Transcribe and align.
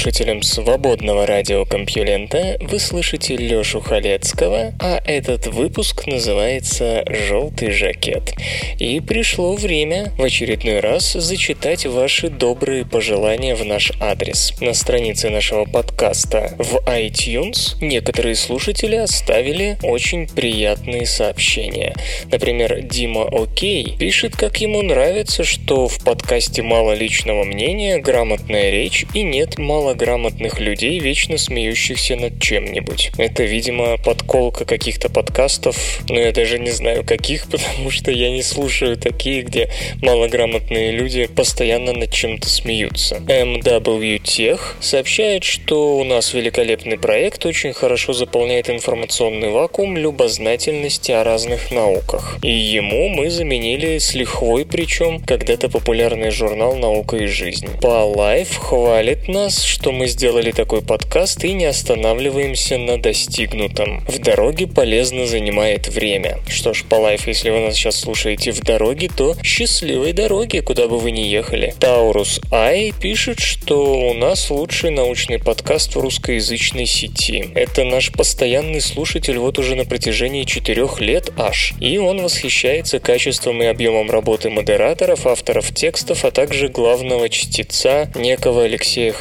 слушателям 0.00 0.40
свободного 0.42 1.26
радиокомпьюлента. 1.26 2.56
Вы 2.62 2.78
слышите 2.78 3.36
Лёшу 3.36 3.80
Халецкого, 3.80 4.72
а 4.80 4.98
этот 5.04 5.46
выпуск 5.48 6.06
называется 6.06 7.04
«Желтый 7.06 7.70
жакет». 7.70 8.32
И 8.78 8.98
пришло 9.00 9.54
время 9.56 10.10
в 10.16 10.22
очередной 10.22 10.80
раз 10.80 11.12
зачитать 11.12 11.84
ваши 11.84 12.30
добрые 12.30 12.86
пожелания 12.86 13.54
в 13.54 13.62
наш 13.66 13.92
адрес. 14.00 14.54
На 14.62 14.72
странице 14.72 15.28
нашего 15.28 15.66
подкаста 15.66 16.54
в 16.56 16.76
iTunes 16.86 17.76
некоторые 17.82 18.36
слушатели 18.36 18.96
оставили 18.96 19.76
очень 19.82 20.26
приятные 20.28 21.04
сообщения. 21.04 21.94
Например, 22.32 22.80
Дима 22.80 23.28
Окей 23.30 23.98
пишет, 23.98 24.34
как 24.34 24.62
ему 24.62 24.80
нравится, 24.80 25.44
что 25.44 25.88
в 25.88 26.02
подкасте 26.02 26.62
мало 26.62 26.92
личного 26.92 27.44
мнения, 27.44 27.98
грамотная 27.98 28.70
речь 28.70 29.04
и 29.12 29.22
нет 29.22 29.58
малограмотных 29.90 30.60
людей, 30.60 31.00
вечно 31.00 31.36
смеющихся 31.36 32.14
над 32.14 32.40
чем-нибудь. 32.40 33.10
Это, 33.18 33.42
видимо, 33.42 33.96
подколка 33.96 34.64
каких-то 34.64 35.08
подкастов, 35.08 35.76
но 36.08 36.20
я 36.20 36.32
даже 36.32 36.58
не 36.58 36.70
знаю 36.70 37.04
каких, 37.04 37.46
потому 37.50 37.90
что 37.90 38.12
я 38.12 38.30
не 38.30 38.42
слушаю 38.42 38.96
такие, 38.96 39.42
где 39.42 39.70
малограмотные 40.00 40.92
люди 40.92 41.26
постоянно 41.26 41.92
над 41.92 42.12
чем-то 42.12 42.48
смеются. 42.48 43.16
MW 43.16 44.60
сообщает, 44.80 45.44
что 45.44 45.98
у 45.98 46.04
нас 46.04 46.34
великолепный 46.34 46.98
проект, 46.98 47.44
очень 47.46 47.72
хорошо 47.72 48.12
заполняет 48.12 48.70
информационный 48.70 49.50
вакуум 49.50 49.96
любознательности 49.96 51.10
о 51.10 51.24
разных 51.24 51.72
науках. 51.72 52.38
И 52.42 52.50
ему 52.50 53.08
мы 53.08 53.30
заменили 53.30 53.98
с 53.98 54.14
лихвой, 54.14 54.64
причем 54.64 55.20
когда-то 55.20 55.68
популярный 55.68 56.30
журнал 56.30 56.76
«Наука 56.76 57.16
и 57.16 57.26
жизнь». 57.26 57.66
По 57.80 58.04
Life 58.14 58.56
хвалит 58.56 59.28
нас, 59.28 59.62
что 59.62 59.79
мы 59.86 60.06
сделали 60.06 60.52
такой 60.52 60.82
подкаст 60.82 61.44
и 61.44 61.52
не 61.52 61.64
останавливаемся 61.64 62.76
на 62.76 62.98
достигнутом. 62.98 64.04
В 64.06 64.18
дороге 64.18 64.66
полезно 64.66 65.26
занимает 65.26 65.88
время. 65.88 66.38
Что 66.46 66.74
ж, 66.74 66.84
по 66.84 66.96
лайф, 66.96 67.26
если 67.26 67.50
вы 67.50 67.60
нас 67.60 67.74
сейчас 67.74 67.98
слушаете 67.98 68.52
в 68.52 68.60
дороге, 68.60 69.08
то 69.14 69.34
счастливой 69.42 70.12
дороги, 70.12 70.60
куда 70.60 70.86
бы 70.86 70.98
вы 70.98 71.10
ни 71.10 71.20
ехали. 71.20 71.74
Таурус 71.80 72.40
Ай 72.52 72.92
пишет, 73.00 73.40
что 73.40 74.10
у 74.10 74.14
нас 74.14 74.50
лучший 74.50 74.90
научный 74.90 75.38
подкаст 75.38 75.96
в 75.96 76.00
русскоязычной 76.00 76.86
сети. 76.86 77.48
Это 77.54 77.84
наш 77.84 78.12
постоянный 78.12 78.80
слушатель 78.80 79.38
вот 79.38 79.58
уже 79.58 79.76
на 79.76 79.86
протяжении 79.86 80.44
четырех 80.44 81.00
лет 81.00 81.30
аж. 81.38 81.72
И 81.80 81.96
он 81.98 82.22
восхищается 82.22 83.00
качеством 83.00 83.62
и 83.62 83.66
объемом 83.66 84.10
работы 84.10 84.50
модераторов, 84.50 85.26
авторов 85.26 85.74
текстов, 85.74 86.24
а 86.24 86.30
также 86.30 86.68
главного 86.68 87.28
чтеца 87.30 88.10
некого 88.14 88.64
Алексея 88.64 88.90
Алексея 88.90 89.12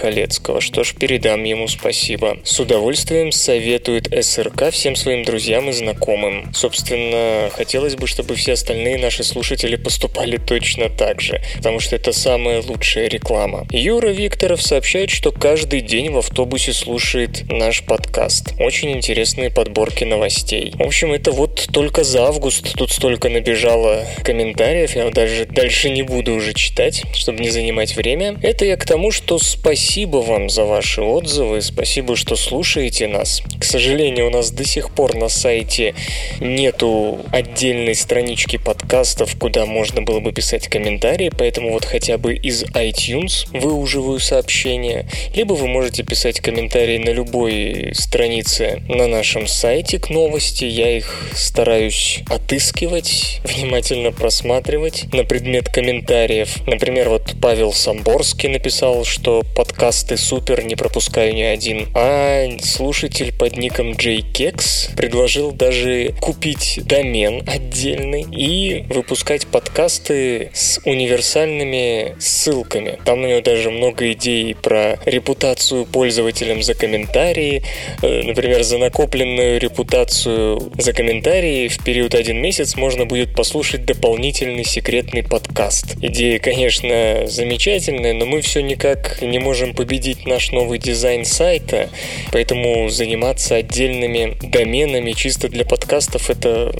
Халецкого. 0.49 0.61
Что 0.61 0.83
ж, 0.83 0.93
передам 0.93 1.43
ему 1.43 1.67
спасибо. 1.67 2.37
С 2.43 2.59
удовольствием 2.59 3.31
советует 3.31 4.07
СРК 4.23 4.71
всем 4.71 4.95
своим 4.95 5.23
друзьям 5.23 5.69
и 5.69 5.71
знакомым. 5.71 6.51
Собственно, 6.53 7.49
хотелось 7.51 7.95
бы, 7.95 8.07
чтобы 8.07 8.35
все 8.35 8.53
остальные 8.53 8.97
наши 8.97 9.23
слушатели 9.23 9.75
поступали 9.75 10.37
точно 10.37 10.89
так 10.89 11.21
же, 11.21 11.41
потому 11.57 11.79
что 11.79 11.95
это 11.95 12.11
самая 12.11 12.61
лучшая 12.61 13.07
реклама. 13.07 13.67
Юра 13.71 14.09
Викторов 14.09 14.61
сообщает, 14.61 15.09
что 15.09 15.31
каждый 15.31 15.81
день 15.81 16.11
в 16.11 16.17
автобусе 16.17 16.73
слушает 16.73 17.43
наш 17.51 17.83
подкаст. 17.83 18.53
Очень 18.59 18.91
интересные 18.91 19.49
подборки 19.49 20.03
новостей. 20.03 20.73
В 20.75 20.83
общем, 20.83 21.13
это 21.13 21.31
вот 21.31 21.67
только 21.71 22.03
за 22.03 22.25
август 22.25 22.73
тут 22.73 22.91
столько 22.91 23.29
набежало 23.29 24.05
комментариев, 24.23 24.95
я 24.95 25.09
даже 25.09 25.45
дальше 25.45 25.89
не 25.89 26.03
буду 26.03 26.33
уже 26.33 26.53
читать, 26.53 27.03
чтобы 27.13 27.39
не 27.39 27.49
занимать 27.49 27.95
время. 27.95 28.37
Это 28.41 28.65
я 28.65 28.77
к 28.77 28.85
тому, 28.85 29.11
что 29.11 29.39
спасибо 29.39 30.17
вам 30.17 30.38
за 30.47 30.63
ваши 30.63 31.01
отзывы, 31.01 31.61
спасибо, 31.61 32.15
что 32.15 32.35
слушаете 32.35 33.07
нас. 33.07 33.41
К 33.59 33.63
сожалению, 33.63 34.27
у 34.27 34.29
нас 34.29 34.51
до 34.51 34.63
сих 34.63 34.91
пор 34.91 35.15
на 35.15 35.27
сайте 35.27 35.95
нету 36.39 37.19
отдельной 37.31 37.95
странички 37.95 38.57
подкастов, 38.57 39.35
куда 39.37 39.65
можно 39.65 40.01
было 40.01 40.19
бы 40.19 40.31
писать 40.31 40.67
комментарии, 40.67 41.31
поэтому 41.35 41.71
вот 41.71 41.83
хотя 41.83 42.17
бы 42.17 42.35
из 42.35 42.63
iTunes 42.63 43.47
выуживаю 43.51 44.19
сообщения, 44.19 45.09
либо 45.33 45.53
вы 45.53 45.67
можете 45.67 46.03
писать 46.03 46.39
комментарии 46.39 46.99
на 46.99 47.09
любой 47.09 47.91
странице 47.93 48.81
на 48.87 49.07
нашем 49.07 49.47
сайте 49.47 49.99
к 49.99 50.09
новости, 50.09 50.65
я 50.65 50.95
их 50.95 51.31
стараюсь 51.35 52.19
отыскивать, 52.29 53.41
внимательно 53.43 54.11
просматривать 54.11 55.11
на 55.13 55.23
предмет 55.23 55.69
комментариев. 55.69 56.57
Например, 56.67 57.09
вот 57.09 57.35
Павел 57.41 57.73
Самборский 57.73 58.49
написал, 58.49 59.05
что 59.05 59.43
подкасты 59.55 60.17
супер, 60.29 60.63
не 60.63 60.75
пропускаю 60.75 61.33
ни 61.33 61.41
один. 61.41 61.87
А 61.95 62.47
слушатель 62.61 63.33
под 63.33 63.57
ником 63.57 63.93
JKex 63.93 64.95
предложил 64.95 65.51
даже 65.51 66.13
купить 66.21 66.81
домен 66.85 67.43
отдельный 67.47 68.27
и 68.31 68.85
выпускать 68.89 69.47
подкасты 69.47 70.51
с 70.53 70.79
универсальными 70.85 72.15
ссылками. 72.19 72.99
Там 73.05 73.23
у 73.23 73.27
него 73.27 73.41
даже 73.41 73.71
много 73.71 74.11
идей 74.11 74.53
про 74.53 74.99
репутацию 75.05 75.87
пользователям 75.87 76.61
за 76.61 76.75
комментарии, 76.75 77.63
э, 78.03 78.21
например, 78.21 78.61
за 78.61 78.77
накопленную 78.77 79.59
репутацию 79.59 80.71
за 80.77 80.93
комментарии 80.93 81.69
в 81.69 81.83
период 81.83 82.13
один 82.13 82.39
месяц 82.39 82.75
можно 82.75 83.05
будет 83.05 83.33
послушать 83.33 83.85
дополнительный 83.85 84.63
секретный 84.63 85.23
подкаст. 85.23 85.95
Идея, 86.03 86.37
конечно, 86.37 87.25
замечательная, 87.25 88.13
но 88.13 88.27
мы 88.27 88.41
все 88.41 88.61
никак 88.61 89.23
не 89.23 89.39
можем 89.39 89.73
победить 89.73 90.18
наш 90.25 90.51
новый 90.51 90.79
дизайн 90.79 91.25
сайта, 91.25 91.89
поэтому 92.31 92.89
заниматься 92.89 93.55
отдельными 93.55 94.37
доменами 94.41 95.11
чисто 95.11 95.49
для 95.49 95.65
подкастов 95.65 96.29
это 96.29 96.71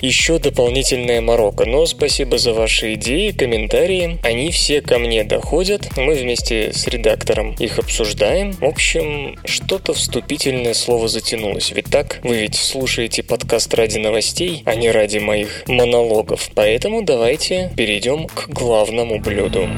еще 0.00 0.38
дополнительная 0.38 1.20
морока. 1.20 1.64
Но 1.66 1.86
спасибо 1.86 2.38
за 2.38 2.52
ваши 2.52 2.94
идеи, 2.94 3.30
комментарии. 3.30 4.18
Они 4.22 4.50
все 4.50 4.80
ко 4.80 4.98
мне 4.98 5.24
доходят. 5.24 5.96
Мы 5.96 6.14
вместе 6.14 6.72
с 6.72 6.86
редактором 6.86 7.54
их 7.58 7.78
обсуждаем. 7.78 8.52
В 8.52 8.64
общем, 8.64 9.38
что-то 9.44 9.92
вступительное 9.92 10.74
слово 10.74 11.08
затянулось. 11.08 11.70
Ведь 11.70 11.86
так? 11.86 12.20
Вы 12.22 12.38
ведь 12.38 12.56
слушаете 12.56 13.22
подкаст 13.22 13.74
ради 13.74 13.98
новостей, 13.98 14.62
а 14.64 14.74
не 14.74 14.90
ради 14.90 15.18
моих 15.18 15.64
монологов. 15.66 16.50
Поэтому 16.54 17.02
давайте 17.02 17.72
перейдем 17.76 18.26
к 18.26 18.48
главному 18.48 19.18
блюду. 19.18 19.68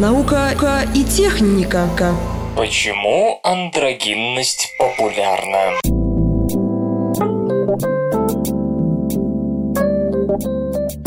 Наука 0.00 0.52
и 0.94 1.02
техника. 1.02 1.88
Почему 2.56 3.40
андрогинность 3.42 4.72
популярна? 4.78 5.97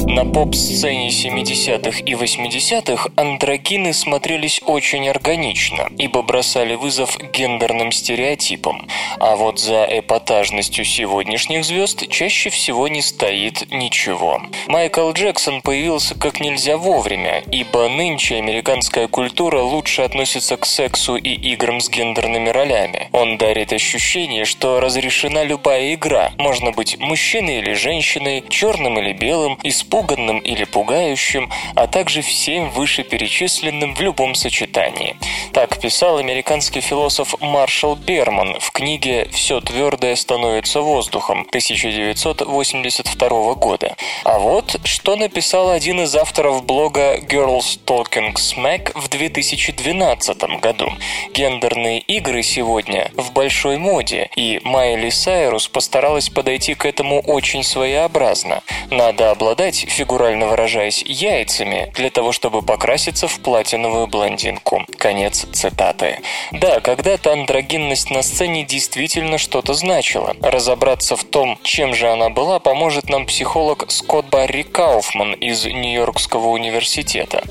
На 0.07 0.25
поп-сцене 0.25 1.09
70-х 1.09 1.99
и 2.05 2.13
80-х 2.13 3.09
андрогины 3.15 3.93
смотрелись 3.93 4.61
очень 4.65 5.07
органично, 5.07 5.89
ибо 5.97 6.21
бросали 6.21 6.75
вызов 6.75 7.17
гендерным 7.33 7.91
стереотипам. 7.91 8.87
А 9.19 9.35
вот 9.35 9.59
за 9.59 9.87
эпатажностью 9.89 10.85
сегодняшних 10.85 11.63
звезд 11.63 12.09
чаще 12.09 12.49
всего 12.49 12.87
не 12.87 13.01
стоит 13.01 13.71
ничего. 13.71 14.41
Майкл 14.67 15.11
Джексон 15.11 15.61
появился 15.61 16.15
как 16.15 16.39
нельзя 16.39 16.77
вовремя, 16.77 17.43
ибо 17.51 17.87
нынче 17.87 18.35
американская 18.35 19.07
культура 19.07 19.61
лучше 19.61 20.01
относится 20.01 20.57
к 20.57 20.65
сексу 20.65 21.15
и 21.15 21.29
играм 21.29 21.79
с 21.79 21.89
гендерными 21.89 22.49
ролями. 22.49 23.09
Он 23.11 23.37
дарит 23.37 23.71
ощущение, 23.71 24.45
что 24.45 24.79
разрешена 24.79 25.43
любая 25.43 25.93
игра. 25.93 26.31
Можно 26.37 26.71
быть 26.71 26.99
мужчиной 26.99 27.59
или 27.59 27.73
женщиной, 27.73 28.43
черным 28.49 28.99
или 28.99 29.13
белым, 29.13 29.57
испуганным 29.63 30.00
напуганным 30.01 30.39
или 30.39 30.63
пугающим, 30.63 31.51
а 31.75 31.85
также 31.87 32.21
всем 32.21 32.69
вышеперечисленным 32.71 33.95
в 33.95 34.01
любом 34.01 34.35
сочетании. 34.35 35.15
Так 35.53 35.79
писал 35.79 36.17
американский 36.17 36.81
философ 36.81 37.35
Маршал 37.39 37.95
Берман 37.95 38.59
в 38.59 38.71
книге 38.71 39.29
«Все 39.31 39.61
твердое 39.61 40.15
становится 40.15 40.81
воздухом» 40.81 41.45
1982 41.49 43.53
года. 43.55 43.95
А 44.23 44.39
вот 44.39 44.79
что 44.83 45.15
написал 45.15 45.69
один 45.69 46.01
из 46.01 46.15
авторов 46.15 46.65
блога 46.65 47.19
Girls 47.19 47.79
Talking 47.85 48.33
Smack 48.35 48.91
в 48.95 49.07
2012 49.09 50.61
году. 50.61 50.91
Гендерные 51.33 51.99
игры 51.99 52.41
сегодня 52.43 53.11
в 53.15 53.33
большой 53.33 53.77
моде, 53.77 54.29
и 54.35 54.61
Майли 54.63 55.09
Сайрус 55.09 55.67
постаралась 55.67 56.29
подойти 56.29 56.75
к 56.75 56.85
этому 56.85 57.19
очень 57.21 57.63
своеобразно. 57.63 58.61
Надо 58.89 59.31
обладать, 59.31 59.80
фигурально 59.87 60.47
выражаясь, 60.47 61.03
яйцами 61.05 61.91
для 61.95 62.09
того, 62.09 62.31
чтобы 62.31 62.61
покраситься 62.61 63.27
в 63.27 63.39
платиновую 63.39 64.07
блондинку. 64.07 64.85
Конец 64.97 65.45
цитаты. 65.53 66.19
Да, 66.51 66.79
когда-то 66.79 67.33
андрогинность 67.33 68.11
на 68.11 68.21
сцене 68.21 68.63
действительно 68.63 69.37
что-то 69.37 69.73
значила. 69.73 70.35
Разобраться 70.41 71.15
в 71.15 71.23
том, 71.23 71.57
чем 71.63 71.93
же 71.93 72.09
она 72.09 72.29
была, 72.29 72.59
поможет 72.59 73.09
нам 73.09 73.25
психолог 73.25 73.85
Скотт 73.89 74.29
Барри 74.29 74.63
Кауфман 74.63 75.33
из 75.33 75.65
Нью-Йоркского 75.65 76.47
университета. 76.47 77.43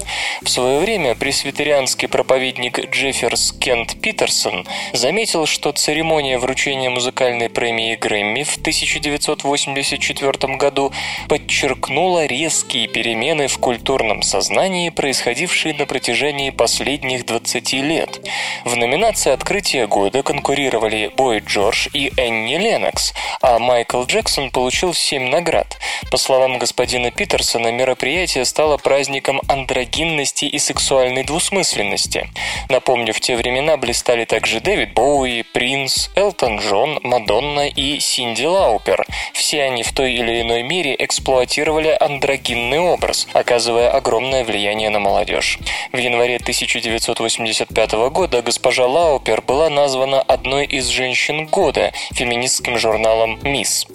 В 0.42 0.48
свое 0.48 0.80
время 0.80 1.14
пресвитерианский 1.14 2.08
проповедник 2.08 2.90
Джефферс 2.90 3.52
Кент 3.52 4.00
Питерсон 4.00 4.66
заметил, 4.92 5.46
что 5.46 5.72
церемония 5.72 6.38
вручения 6.38 6.90
музыкальной 6.90 7.48
премии 7.48 7.96
Грэмми 7.96 8.42
в 8.42 8.56
1984 8.56 10.56
году 10.56 10.92
подчеркнула 11.28 12.19
резкие 12.26 12.86
перемены 12.88 13.48
в 13.48 13.58
культурном 13.58 14.22
сознании, 14.22 14.90
происходившие 14.90 15.74
на 15.74 15.86
протяжении 15.86 16.50
последних 16.50 17.26
20 17.26 17.72
лет. 17.74 18.20
В 18.64 18.76
номинации 18.76 19.32
«Открытие 19.32 19.86
года» 19.86 20.22
конкурировали 20.22 21.10
Бой 21.16 21.40
Джордж 21.40 21.88
и 21.92 22.12
Энни 22.16 22.56
Ленокс, 22.56 23.14
а 23.40 23.58
Майкл 23.58 24.04
Джексон 24.04 24.50
получил 24.50 24.94
7 24.94 25.28
наград. 25.28 25.78
По 26.10 26.16
словам 26.16 26.58
господина 26.58 27.10
Питерсона, 27.10 27.70
мероприятие 27.72 28.44
стало 28.44 28.76
праздником 28.76 29.40
андрогинности 29.48 30.44
и 30.44 30.58
сексуальной 30.58 31.24
двусмысленности. 31.24 32.28
Напомню, 32.68 33.12
в 33.12 33.20
те 33.20 33.36
времена 33.36 33.76
блистали 33.76 34.24
также 34.24 34.60
Дэвид 34.60 34.94
Боуи, 34.94 35.42
Принц, 35.42 36.08
Элтон 36.16 36.58
Джон, 36.58 36.98
Мадонна 37.02 37.68
и 37.68 38.00
Синди 38.00 38.44
Лаупер. 38.44 39.06
Все 39.32 39.62
они 39.62 39.82
в 39.82 39.92
той 39.92 40.12
или 40.12 40.40
иной 40.42 40.62
мере 40.62 40.96
эксплуатировали 40.98 41.88
андрогинный 42.10 42.80
образ, 42.80 43.26
оказывая 43.32 43.90
огромное 43.90 44.44
влияние 44.44 44.90
на 44.90 44.98
молодежь. 44.98 45.58
В 45.92 45.96
январе 45.96 46.36
1985 46.36 47.92
года 48.10 48.42
госпожа 48.42 48.86
Лаупер 48.86 49.42
была 49.42 49.70
названа 49.70 50.20
одной 50.20 50.66
из 50.66 50.86
женщин 50.88 51.46
года 51.46 51.92
феминистским 52.12 52.78
журналом 52.78 53.38
«Мисс». 53.42 53.86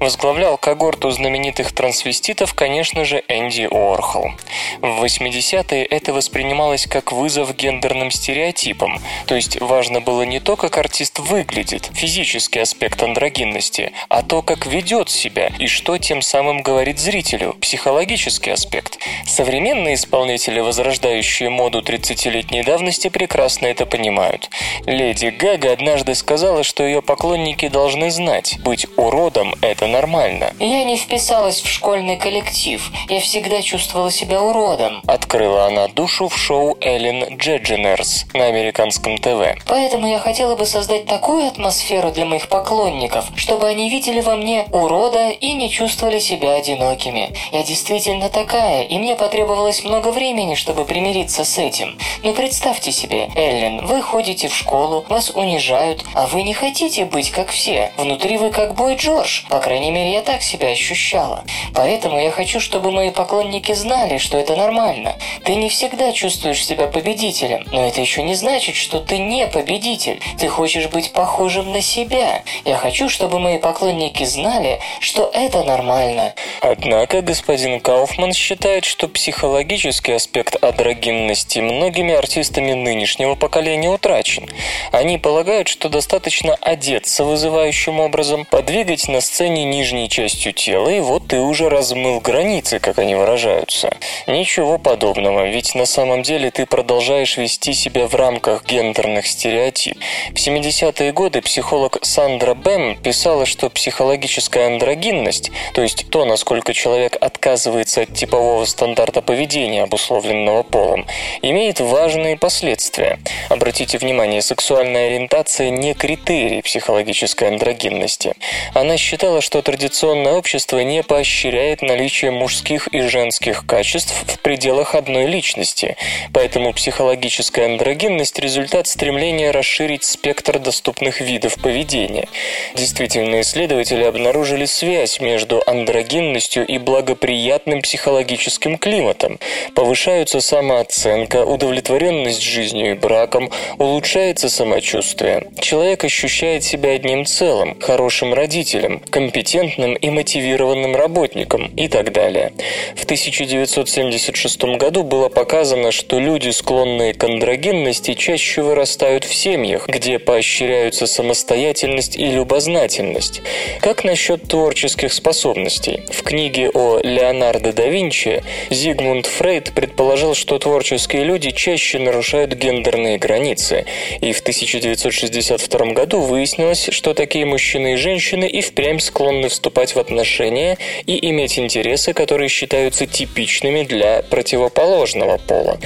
Возглавлял 0.00 0.58
когорту 0.58 1.10
знаменитых 1.10 1.72
трансвеститов, 1.72 2.54
конечно 2.54 3.04
же, 3.04 3.22
Энди 3.28 3.68
Уорхол. 3.70 4.32
В 4.80 5.04
80-е 5.04 5.84
это 5.84 6.12
воспринималось 6.12 6.86
как 6.86 7.12
вызов 7.12 7.54
гендерным 7.54 8.10
стереотипам, 8.10 9.00
то 9.26 9.34
есть 9.34 9.60
важно 9.60 10.00
было 10.00 10.22
не 10.22 10.40
то, 10.40 10.56
как 10.56 10.78
артист 10.78 11.18
выглядит, 11.18 11.90
физический 11.94 12.60
аспект 12.60 13.02
андрогинности, 13.02 13.92
а 14.08 14.22
то, 14.22 14.42
как 14.42 14.66
ведет 14.66 15.10
себя 15.10 15.50
и 15.58 15.66
что 15.66 15.98
тем 15.98 16.22
самым 16.22 16.62
говорит 16.62 16.98
зрителю, 16.98 17.56
психологический 17.60 18.50
аспект. 18.50 18.98
Современные 19.26 19.94
исполнители, 19.94 20.60
возрождающие 20.60 21.50
моду 21.50 21.80
30-летней 21.80 22.62
давности, 22.62 23.08
прекрасно 23.08 23.66
это 23.66 23.86
понимают. 23.86 24.50
Леди 24.86 25.26
Гага 25.26 25.72
однажды 25.72 26.14
сказала, 26.14 26.62
что 26.64 26.82
ее 26.82 27.02
поклонники 27.02 27.68
должны 27.68 28.10
знать, 28.10 28.58
быть 28.60 28.86
уродом– 28.96 29.54
это 29.60 29.86
нормально. 29.86 30.52
Я 30.58 30.84
не 30.84 30.96
вписалась 30.96 31.60
в 31.60 31.68
школьный 31.68 32.16
коллектив. 32.16 32.90
Я 33.08 33.20
всегда 33.20 33.62
чувствовала 33.62 34.10
себя 34.10 34.42
уродом. 34.42 35.02
Открыла 35.06 35.66
она 35.66 35.88
душу 35.88 36.28
в 36.28 36.36
шоу 36.36 36.76
Эллен 36.80 37.36
Джеджинерс 37.36 38.26
на 38.34 38.46
американском 38.46 39.18
ТВ. 39.18 39.56
Поэтому 39.66 40.08
я 40.08 40.18
хотела 40.18 40.56
бы 40.56 40.66
создать 40.66 41.06
такую 41.06 41.46
атмосферу 41.46 42.10
для 42.10 42.24
моих 42.24 42.48
поклонников, 42.48 43.26
чтобы 43.36 43.68
они 43.68 43.90
видели 43.90 44.20
во 44.20 44.36
мне 44.36 44.66
урода 44.72 45.30
и 45.30 45.52
не 45.52 45.70
чувствовали 45.70 46.18
себя 46.18 46.54
одинокими. 46.54 47.30
Я 47.52 47.64
действительно 47.64 48.28
такая, 48.28 48.84
и 48.84 48.96
мне 48.96 49.16
потребовалось 49.16 49.82
много 49.82 50.12
времени, 50.12 50.54
чтобы 50.54 50.84
примириться 50.84 51.44
с 51.44 51.58
этим. 51.58 51.98
Но 52.22 52.32
представьте 52.32 52.92
себе, 52.92 53.28
Эллен, 53.34 53.84
вы 53.86 54.02
ходите 54.02 54.48
в 54.48 54.54
школу, 54.54 55.04
вас 55.08 55.30
унижают, 55.30 56.04
а 56.14 56.28
вы 56.28 56.44
не 56.44 56.54
хотите 56.54 57.04
быть 57.04 57.30
как 57.30 57.48
все. 57.48 57.92
Внутри 57.96 58.36
вы 58.36 58.50
как 58.50 58.76
Бой 58.76 58.94
Джордж. 58.94 59.42
По 59.48 59.58
крайней 59.58 59.90
мере, 59.90 60.12
я 60.12 60.22
так 60.22 60.42
себя 60.42 60.68
ощущала. 60.68 61.42
Поэтому 61.74 62.20
я 62.20 62.30
хочу, 62.30 62.60
чтобы 62.60 62.92
мои 62.92 63.10
поклонники 63.10 63.72
знали, 63.72 64.18
что 64.18 64.38
это 64.38 64.54
нормально. 64.54 65.16
Ты 65.44 65.56
не 65.56 65.68
всегда 65.68 66.12
чувствуешь 66.12 66.64
себя 66.64 66.86
победителем, 66.86 67.66
но 67.72 67.84
это 67.84 68.00
еще 68.00 68.22
не 68.22 68.36
значит, 68.36 68.76
что 68.76 69.00
ты 69.00 69.18
не 69.18 69.48
победитель. 69.48 70.20
Ты 70.38 70.46
хочешь 70.46 70.86
быть 70.86 71.12
похожим 71.12 71.72
на 71.72 71.80
себя. 71.80 72.44
Я 72.64 72.76
хочу, 72.76 73.08
чтобы 73.08 73.40
мои 73.40 73.58
поклонники 73.58 74.22
знали, 74.22 74.78
что 75.00 75.28
это 75.34 75.64
нормально. 75.64 76.34
Однако 76.60 77.22
господин 77.22 77.39
Кауфман 77.42 78.32
считает, 78.32 78.84
что 78.84 79.08
психологический 79.08 80.12
аспект 80.12 80.56
адрогинности 80.62 81.58
многими 81.58 82.14
артистами 82.14 82.72
нынешнего 82.72 83.34
поколения 83.34 83.88
утрачен. 83.88 84.48
Они 84.92 85.18
полагают, 85.18 85.68
что 85.68 85.88
достаточно 85.88 86.54
одеться 86.60 87.24
вызывающим 87.24 88.00
образом, 88.00 88.44
подвигать 88.44 89.08
на 89.08 89.20
сцене 89.20 89.64
нижней 89.64 90.08
частью 90.08 90.52
тела, 90.52 90.88
и 90.88 91.00
вот 91.00 91.28
ты 91.28 91.40
уже 91.40 91.68
размыл 91.68 92.20
границы, 92.20 92.78
как 92.78 92.98
они 92.98 93.14
выражаются. 93.14 93.90
Ничего 94.26 94.78
подобного, 94.78 95.46
ведь 95.46 95.74
на 95.74 95.86
самом 95.86 96.22
деле 96.22 96.50
ты 96.50 96.66
продолжаешь 96.66 97.36
вести 97.36 97.72
себя 97.72 98.06
в 98.06 98.14
рамках 98.14 98.64
гендерных 98.64 99.26
стереотипов. 99.26 100.02
В 100.30 100.34
70-е 100.34 101.12
годы 101.12 101.42
психолог 101.42 101.98
Сандра 102.02 102.54
Бэм 102.54 102.96
писала, 102.96 103.46
что 103.46 103.70
психологическая 103.70 104.66
андрогинность, 104.66 105.50
то 105.74 105.82
есть 105.82 106.10
то, 106.10 106.24
насколько 106.24 106.74
человек 106.74 107.16
отказывается 107.30 108.02
от 108.02 108.12
типового 108.12 108.64
стандарта 108.64 109.22
поведения, 109.22 109.84
обусловленного 109.84 110.62
полом, 110.62 111.06
имеет 111.42 111.80
важные 111.80 112.36
последствия. 112.36 113.18
Обратите 113.48 113.98
внимание, 113.98 114.42
сексуальная 114.42 115.06
ориентация 115.06 115.70
не 115.70 115.94
критерий 115.94 116.62
психологической 116.62 117.48
андрогинности. 117.48 118.34
Она 118.74 118.96
считала, 118.96 119.40
что 119.40 119.62
традиционное 119.62 120.32
общество 120.32 120.80
не 120.80 121.02
поощряет 121.02 121.82
наличие 121.82 122.30
мужских 122.30 122.88
и 122.88 123.00
женских 123.02 123.64
качеств 123.66 124.14
в 124.26 124.38
пределах 124.40 124.94
одной 124.94 125.26
личности, 125.26 125.96
поэтому 126.32 126.72
психологическая 126.72 127.66
андрогинность– 127.66 128.38
результат 128.40 128.86
стремления 128.86 129.50
расширить 129.50 130.04
спектр 130.04 130.58
доступных 130.58 131.20
видов 131.20 131.54
поведения. 131.56 132.28
Действительно, 132.74 133.40
исследователи 133.40 134.02
обнаружили 134.02 134.64
связь 134.64 135.20
между 135.20 135.62
андрогинностью 135.66 136.66
и 136.66 136.78
благоприятным 137.20 137.82
психологическим 137.82 138.78
климатом. 138.78 139.38
Повышаются 139.74 140.40
самооценка, 140.40 141.44
удовлетворенность 141.44 142.42
жизнью 142.42 142.92
и 142.92 142.94
браком, 142.94 143.50
улучшается 143.78 144.48
самочувствие. 144.48 145.46
Человек 145.60 146.04
ощущает 146.04 146.64
себя 146.64 146.92
одним 146.92 147.26
целым, 147.26 147.78
хорошим 147.80 148.32
родителем, 148.32 149.00
компетентным 149.10 149.94
и 149.94 150.10
мотивированным 150.10 150.96
работником 150.96 151.66
и 151.76 151.88
так 151.88 152.12
далее. 152.12 152.52
В 152.96 153.04
1976 153.04 154.62
году 154.78 155.02
было 155.02 155.28
показано, 155.28 155.92
что 155.92 156.18
люди, 156.18 156.50
склонные 156.50 157.12
к 157.12 157.22
андрогинности, 157.24 158.14
чаще 158.14 158.62
вырастают 158.62 159.24
в 159.24 159.34
семьях, 159.34 159.88
где 159.88 160.18
поощряются 160.18 161.06
самостоятельность 161.06 162.16
и 162.16 162.26
любознательность. 162.26 163.42
Как 163.80 164.04
насчет 164.04 164.48
творческих 164.48 165.12
способностей? 165.12 166.02
В 166.10 166.22
книге 166.22 166.70
о 166.70 166.99
Леонардо 167.02 167.72
да 167.72 167.86
Винчи 167.86 168.42
Зигмунд 168.70 169.26
Фрейд 169.26 169.72
предположил, 169.72 170.34
что 170.34 170.58
творческие 170.58 171.24
люди 171.24 171.50
чаще 171.50 171.98
нарушают 171.98 172.52
гендерные 172.54 173.18
границы, 173.18 173.86
и 174.20 174.32
в 174.32 174.40
1962 174.40 175.86
году 175.92 176.20
выяснилось, 176.20 176.88
что 176.90 177.14
такие 177.14 177.46
мужчины 177.46 177.94
и 177.94 177.96
женщины 177.96 178.46
и 178.46 178.60
впрямь 178.60 178.98
склонны 178.98 179.48
вступать 179.48 179.94
в 179.94 179.98
отношения 179.98 180.78
и 181.06 181.30
иметь 181.30 181.58
интересы, 181.58 182.12
которые 182.12 182.48
считаются 182.48 183.06
типичными 183.06 183.82
для 183.82 184.22
противоположного 184.22 185.38
пола. 185.38 185.78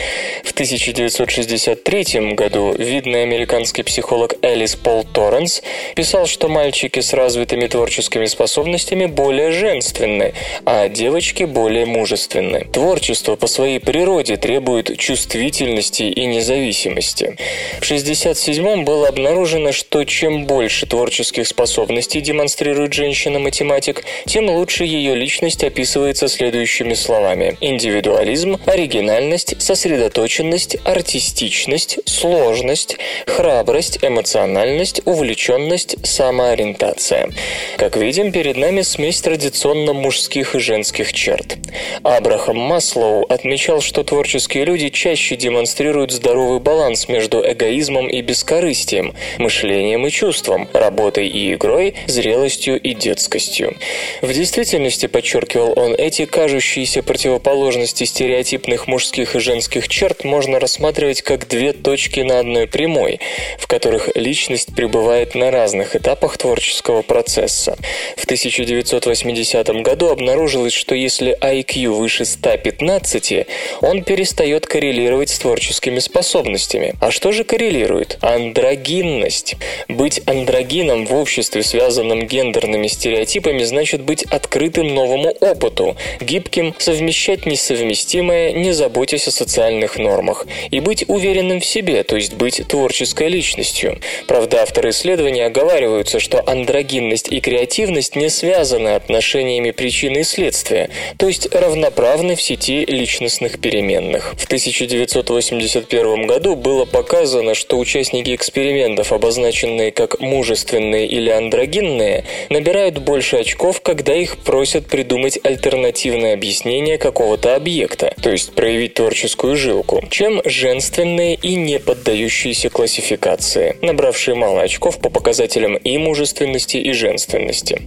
В 0.43 0.53
1963 0.53 2.35
году 2.35 2.75
видный 2.77 3.23
американский 3.23 3.83
психолог 3.83 4.35
Элис 4.43 4.77
Пол 4.77 5.05
Торренс 5.05 5.63
писал, 5.95 6.27
что 6.27 6.49
мальчики 6.49 7.01
с 7.01 7.13
развитыми 7.13 7.67
творческими 7.67 8.27
способностями 8.27 9.07
более 9.07 9.53
женственны, 9.53 10.35
а 10.65 10.89
девочки 10.89 11.04
девочки 11.05 11.45
более 11.45 11.85
мужественны. 11.85 12.61
Творчество 12.73 13.37
по 13.37 13.47
своей 13.47 13.79
природе 13.79 14.39
требует 14.39 14.97
чувствительности 14.97 16.05
и 16.05 16.25
независимости. 16.25 17.37
В 17.79 17.83
1967-м 17.83 18.87
было 18.87 19.09
обнаружено, 19.09 19.73
что 19.73 20.05
чем 20.05 20.47
больше 20.47 20.87
творческих 20.87 21.47
способностей 21.47 22.23
демонстрирует 22.23 22.95
женщина-математик, 22.95 24.03
тем 24.25 24.49
лучше 24.49 24.85
ее 24.85 25.15
личность 25.15 25.63
описывается 25.63 26.27
следующими 26.27 26.95
словами. 26.95 27.59
Индивидуализм, 27.61 28.57
оригинальность, 28.65 29.61
сосредоточенность, 29.61 30.79
артистичность, 30.87 31.99
сложность, 32.07 32.97
храбрость, 33.27 33.99
эмоциональность, 34.01 35.03
увлеченность, 35.05 35.97
самоориентация. 36.03 37.29
Как 37.77 37.99
видим, 37.99 38.33
перед 38.33 38.57
нами 38.57 38.81
смесь 38.81 39.21
традиционно 39.21 39.93
мужских 39.93 40.55
и 40.55 40.59
женских 40.59 40.94
черт. 41.03 41.59
Абрахам 42.03 42.57
Маслоу 42.57 43.25
отмечал, 43.29 43.81
что 43.81 44.05
творческие 44.05 44.65
люди 44.65 44.89
чаще 44.91 45.37
демонстрируют 45.37 46.13
здоровый 46.13 46.61
баланс 46.61 47.09
между 47.09 47.41
эгоизмом 47.45 48.09
и 48.09 48.21
бескорыстием, 48.21 49.15
мышлением 49.39 50.07
и 50.07 50.11
чувством, 50.11 50.69
работой 50.73 51.29
и 51.29 51.55
игрой, 51.55 51.95
зрелостью 52.07 52.81
и 52.81 52.95
детскостью. 52.95 53.77
В 54.23 54.33
действительности, 54.33 55.07
подчеркивал 55.07 55.73
он, 55.77 55.95
эти 55.95 56.25
кажущиеся 56.27 57.03
противоположности 57.03 58.05
стереотипных 58.05 58.87
мужских 58.87 59.35
и 59.35 59.41
женских 59.41 59.89
черт 59.89 60.25
можно 60.25 60.61
рассматривать 60.61 61.23
как 61.23 61.49
две 61.49 61.73
точки 61.73 62.21
на 62.21 62.41
одной 62.41 62.67
прямой, 62.67 63.21
в 63.59 63.67
которых 63.67 64.11
личность 64.15 64.75
пребывает 64.75 65.35
на 65.35 65.51
разных 65.51 65.97
этапах 65.97 66.37
творческого 66.39 67.03
процесса. 67.03 67.77
В 68.17 68.25
1980 68.25 69.69
году 69.83 70.09
обнаружилось, 70.09 70.73
что 70.85 70.95
если 70.95 71.35
IQ 71.41 71.93
выше 71.93 72.27
115, 72.27 73.47
он 73.81 74.05
перестает 74.05 74.67
коррелировать 74.67 75.31
с 75.31 75.39
творческими 75.39 75.99
способностями. 75.99 76.95
А 77.01 77.11
что 77.11 77.33
же 77.33 77.43
коррелирует? 77.45 78.19
Андрогинность. 78.21 79.57
Быть 79.89 80.21
андрогином 80.27 81.07
в 81.07 81.15
обществе, 81.15 81.63
связанном 81.63 82.27
гендерными 82.27 82.87
стереотипами, 82.89 83.63
значит 83.65 84.03
быть 84.03 84.25
открытым 84.25 84.89
новому 84.89 85.31
опыту, 85.41 85.97
гибким, 86.21 86.75
совмещать 86.77 87.47
несовместимое, 87.47 88.53
не 88.53 88.73
заботясь 88.73 89.27
о 89.27 89.31
социальных 89.31 89.97
нормах, 89.97 90.47
и 90.71 90.81
быть 90.81 91.07
уверенным 91.09 91.61
в 91.61 91.65
себе, 91.65 92.03
то 92.03 92.17
есть 92.17 92.35
быть 92.35 92.61
творческой 92.69 93.29
личностью. 93.29 93.99
Правда, 94.27 94.61
авторы 94.61 94.91
исследования 94.91 95.47
оговариваются, 95.47 96.21
что 96.21 96.43
андрогинность 96.47 97.33
и 97.33 97.41
креативность 97.41 98.17
не 98.17 98.29
связаны 98.29 98.89
отношениями 98.89 99.71
причины 99.71 100.19
и 100.19 100.25
следствия, 100.25 100.74
то 101.17 101.27
есть 101.27 101.55
равноправны 101.55 102.37
в 102.37 102.43
сети 102.43 102.85
личностных 102.85 103.61
переменных. 103.61 104.35
В 104.37 104.45
1981 104.45 106.27
году 106.27 106.57
было 106.57 106.85
показано, 106.85 107.55
что 107.55 107.79
участники 107.79 108.35
экспериментов, 108.35 109.13
обозначенные 109.13 109.93
как 109.93 110.21
мужественные 110.21 111.07
или 111.07 111.31
андрогинные, 111.31 112.25
набирают 112.51 112.99
больше 112.99 113.37
очков, 113.37 113.81
когда 113.81 114.15
их 114.15 114.39
просят 114.39 114.87
придумать 114.87 115.39
альтернативное 115.43 116.35
объяснение 116.35 116.99
какого-то 116.99 117.55
объекта, 117.55 118.15
то 118.23 118.31
есть 118.31 118.55
проявить 118.55 118.95
творческую 118.95 119.57
жилку, 119.57 120.03
чем 120.11 120.41
женственные 120.45 121.35
и 121.35 121.55
не 121.55 121.79
поддающиеся 121.79 122.71
классификации, 122.71 123.77
набравшие 123.83 124.35
мало 124.35 124.63
очков 124.63 124.99
по 124.99 125.11
показателям 125.11 125.77
и 125.77 125.99
мужественности, 125.99 126.77
и 126.77 126.93
женственности. 126.93 127.83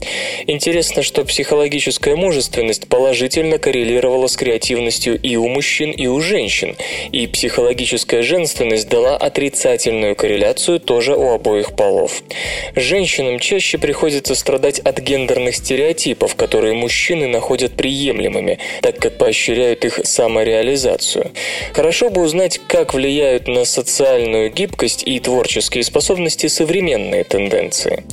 Интересно, 0.47 1.03
что 1.03 1.25
психологическая 1.25 2.15
мужественность 2.15 2.76
положительно 2.85 3.57
коррелировала 3.57 4.27
с 4.27 4.35
креативностью 4.35 5.19
и 5.19 5.35
у 5.35 5.47
мужчин, 5.47 5.91
и 5.91 6.07
у 6.07 6.21
женщин, 6.21 6.75
и 7.11 7.25
психологическая 7.27 8.21
женственность 8.21 8.89
дала 8.89 9.17
отрицательную 9.17 10.15
корреляцию 10.15 10.79
тоже 10.79 11.15
у 11.15 11.29
обоих 11.31 11.75
полов. 11.75 12.21
Женщинам 12.75 13.39
чаще 13.39 13.77
приходится 13.77 14.35
страдать 14.35 14.79
от 14.79 14.99
гендерных 14.99 15.55
стереотипов, 15.55 16.35
которые 16.35 16.73
мужчины 16.73 17.27
находят 17.27 17.73
приемлемыми, 17.73 18.59
так 18.81 18.97
как 18.97 19.17
поощряют 19.17 19.85
их 19.85 20.01
самореализацию. 20.03 21.31
Хорошо 21.73 22.09
бы 22.09 22.21
узнать, 22.21 22.59
как 22.67 22.93
влияют 22.93 23.47
на 23.47 23.65
социальную 23.65 24.51
гибкость 24.51 25.03
и 25.05 25.19
творческие 25.19 25.83
способности 25.83 26.47
современные 26.47 27.23
тенденции. 27.23 28.03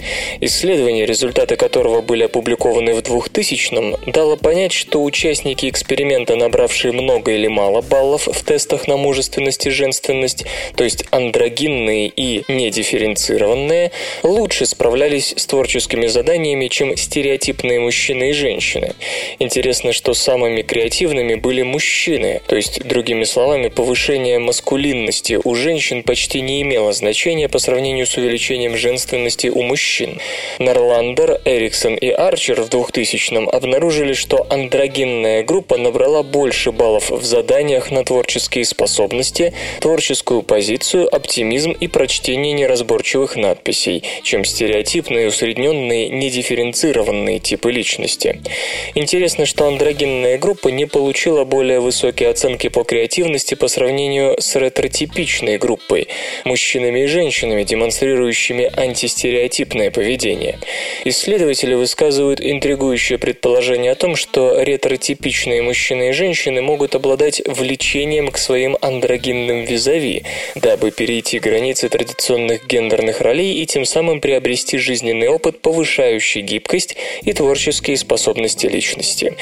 Исследование, 0.40 1.06
результаты 1.06 1.56
которого 1.56 2.00
были 2.00 2.24
опубликованы 2.24 2.94
в 2.94 2.98
2000-м, 3.00 3.96
дало 4.10 4.36
понять, 4.36 4.53
что 4.72 5.02
участники 5.02 5.68
эксперимента, 5.68 6.36
набравшие 6.36 6.92
много 6.92 7.32
или 7.32 7.48
мало 7.48 7.80
баллов 7.80 8.28
в 8.30 8.44
тестах 8.44 8.86
на 8.86 8.96
мужественность 8.96 9.66
и 9.66 9.70
женственность, 9.70 10.44
то 10.76 10.84
есть 10.84 11.04
андрогинные 11.10 12.08
и 12.08 12.44
недифференцированные, 12.48 13.90
лучше 14.22 14.66
справлялись 14.66 15.34
с 15.36 15.46
творческими 15.46 16.06
заданиями, 16.06 16.68
чем 16.68 16.96
стереотипные 16.96 17.80
мужчины 17.80 18.30
и 18.30 18.32
женщины. 18.32 18.94
Интересно, 19.38 19.92
что 19.92 20.14
самыми 20.14 20.62
креативными 20.62 21.34
были 21.34 21.62
мужчины, 21.62 22.40
то 22.46 22.56
есть, 22.56 22.82
другими 22.84 23.24
словами, 23.24 23.68
повышение 23.68 24.38
маскулинности 24.38 25.38
у 25.42 25.54
женщин 25.54 26.02
почти 26.02 26.40
не 26.40 26.62
имело 26.62 26.92
значения 26.92 27.48
по 27.48 27.58
сравнению 27.58 28.06
с 28.06 28.16
увеличением 28.16 28.76
женственности 28.76 29.48
у 29.48 29.62
мужчин. 29.62 30.20
Нарландер, 30.58 31.40
Эриксон 31.44 31.94
и 31.96 32.08
Арчер 32.08 32.62
в 32.62 32.68
2000-м 32.68 33.48
обнаружили, 33.48 34.12
что 34.12 34.43
андрогинная 34.50 35.42
группа 35.42 35.76
набрала 35.76 36.22
больше 36.22 36.72
баллов 36.72 37.10
в 37.10 37.24
заданиях 37.24 37.90
на 37.90 38.04
творческие 38.04 38.64
способности, 38.64 39.52
творческую 39.80 40.42
позицию, 40.42 41.14
оптимизм 41.14 41.72
и 41.72 41.88
прочтение 41.88 42.52
неразборчивых 42.52 43.36
надписей, 43.36 44.02
чем 44.22 44.44
стереотипные, 44.44 45.28
усредненные, 45.28 46.08
недифференцированные 46.08 47.38
типы 47.38 47.72
личности. 47.72 48.40
Интересно, 48.94 49.46
что 49.46 49.66
андрогинная 49.66 50.38
группа 50.38 50.68
не 50.68 50.86
получила 50.86 51.44
более 51.44 51.80
высокие 51.80 52.28
оценки 52.28 52.68
по 52.68 52.84
креативности 52.84 53.54
по 53.54 53.68
сравнению 53.68 54.40
с 54.40 54.56
ретротипичной 54.56 55.58
группой– 55.58 56.08
мужчинами 56.44 57.00
и 57.00 57.06
женщинами, 57.06 57.62
демонстрирующими 57.62 58.70
антистереотипное 58.76 59.90
поведение. 59.90 60.58
Исследователи 61.04 61.74
высказывают 61.74 62.40
интригующее 62.40 63.18
предположение 63.18 63.92
о 63.92 63.94
том, 63.94 64.16
что 64.24 64.58
ретротипичные 64.58 65.60
мужчины 65.60 66.08
и 66.08 66.12
женщины 66.12 66.62
могут 66.62 66.94
обладать 66.94 67.42
влечением 67.46 68.28
к 68.28 68.38
своим 68.38 68.78
андрогинным 68.80 69.64
визави, 69.64 70.22
дабы 70.54 70.92
перейти 70.92 71.38
границы 71.38 71.90
традиционных 71.90 72.66
гендерных 72.66 73.20
ролей 73.20 73.60
и 73.60 73.66
тем 73.66 73.84
самым 73.84 74.22
приобрести 74.22 74.78
жизненный 74.78 75.28
опыт, 75.28 75.60
повышающий 75.60 76.40
гибкость 76.40 76.96
и 77.22 77.34
творческие 77.34 77.98
способности 77.98 78.66
личности. 78.66 79.36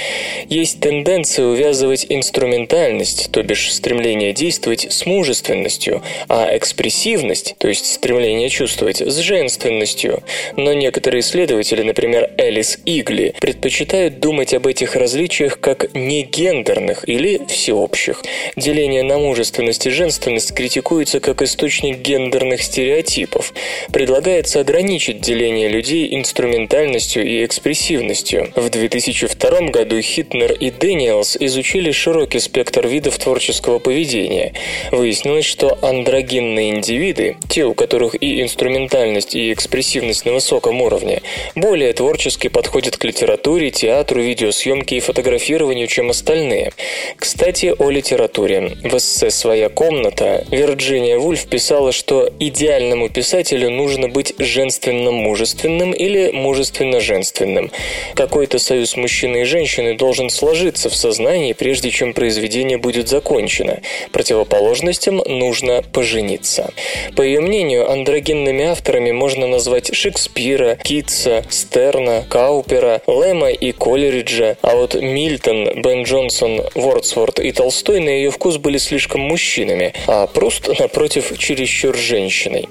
Есть 0.49 0.81
тенденция 0.81 1.47
увязывать 1.47 2.07
инструментальность, 2.09 3.31
то 3.31 3.41
бишь 3.45 3.73
стремление 3.73 4.33
действовать, 4.33 4.89
с 4.91 5.07
мужественностью, 5.07 6.03
а 6.29 6.57
экспрессивность, 6.57 7.55
то 7.59 7.69
есть 7.69 7.87
стремление 7.87 8.49
чувствовать, 8.49 9.01
с 9.01 9.17
женственностью. 9.19 10.25
Но 10.57 10.73
некоторые 10.73 11.21
исследователи, 11.21 11.83
например, 11.83 12.33
Элис 12.37 12.81
Игли, 12.85 13.33
предпочитают 13.41 14.19
думать 14.19 14.53
об 14.55 14.72
этих 14.73 14.97
различиях 14.97 15.61
как 15.61 15.95
негендерных 15.95 17.09
или 17.09 17.41
всеобщих. 17.47 18.23
Деление 18.57 19.03
на 19.03 19.19
мужественность 19.19 19.87
и 19.87 19.91
женственность 19.91 20.55
критикуется 20.55 21.21
как 21.21 21.43
источник 21.43 21.99
гендерных 21.99 22.63
стереотипов. 22.63 23.53
Предлагается 23.93 24.61
ограничить 24.61 25.21
деление 25.21 25.69
людей 25.69 26.15
инструментальностью 26.15 27.23
и 27.25 27.45
экспрессивностью. 27.45 28.51
В 28.57 28.71
2002 28.71 29.61
году 29.69 30.01
Хитнер 30.01 30.53
и 30.53 30.71
Дэниелс 30.71 31.37
изучили 31.39 31.91
широкий 31.91 32.41
спектр 32.41 32.87
видов 32.87 33.19
творческого 33.19 33.79
поведения. 33.79 34.55
Выяснилось, 34.91 35.45
что 35.45 35.79
андрогинные 35.83 36.71
индивиды, 36.71 37.37
те, 37.51 37.65
у 37.65 37.75
которых 37.75 38.15
и 38.21 38.41
инструментальность, 38.41 39.35
и 39.35 39.53
экспрессивность 39.53 40.25
на 40.25 40.33
высоком 40.33 40.81
уровне, 40.81 41.21
более 41.55 41.93
творчески 41.93 42.49
подходят 42.49 42.97
к 42.97 43.05
литературе, 43.05 43.71
театру, 43.71 44.23
видеосъемке 44.23 44.62
и 44.67 45.01
фотографированию, 45.01 45.87
чем 45.87 46.11
остальные. 46.11 46.73
Кстати, 47.17 47.75
о 47.79 47.91
литературе. 47.91 48.77
В 48.83 48.97
эссе 48.97 49.31
«Своя 49.31 49.69
комната» 49.69 50.45
Вирджиния 50.51 51.19
Вульф 51.19 51.47
писала, 51.47 51.93
что 51.93 52.31
идеальному 52.39 53.09
писателю 53.09 53.71
нужно 53.71 54.09
быть 54.09 54.35
женственно-мужественным 54.39 55.93
или 55.93 56.31
мужественно-женственным. 56.33 57.71
Какой-то 58.15 58.59
союз 58.59 58.97
мужчины 58.97 59.43
и 59.43 59.45
женщины 59.45 59.97
должен 59.97 60.31
сложиться 60.31 60.91
в 60.91 60.95
сознании, 60.95 61.53
прежде 61.53 61.91
чем 61.91 62.15
произведение 62.15 62.79
будет 62.79 63.09
закончено. 63.09 63.81
Противоположностям 64.13 65.17
нужно 65.27 65.83
пожениться. 65.93 66.73
По 67.17 67.23
ее 67.23 67.41
мнению, 67.41 67.91
андрогенными 67.91 68.65
авторами 68.65 69.11
можно 69.11 69.47
назвать 69.47 69.95
Шекспира, 69.95 70.77
Китса, 70.83 71.45
Стерна, 71.51 72.25
Каупера, 72.29 73.03
Лэма 73.07 73.51
и 73.51 73.73
Колериджа, 73.73 74.52
а 74.61 74.77
вот 74.77 74.95
Мильтон, 74.95 75.83
Бен 75.83 76.03
Джонсон, 76.03 76.63
Вордсворт 76.75 77.41
и 77.41 77.53
Толстой 77.53 78.01
на 78.01 78.11
ее 78.11 78.31
вкус 78.31 78.59
были 78.59 78.79
слишком 78.79 79.23
мужчинами, 79.23 79.95
а 80.07 80.27
Пруст, 80.27 80.75
напротив, 80.79 81.33
чересчур 81.39 81.97
женщиной. 81.97 82.69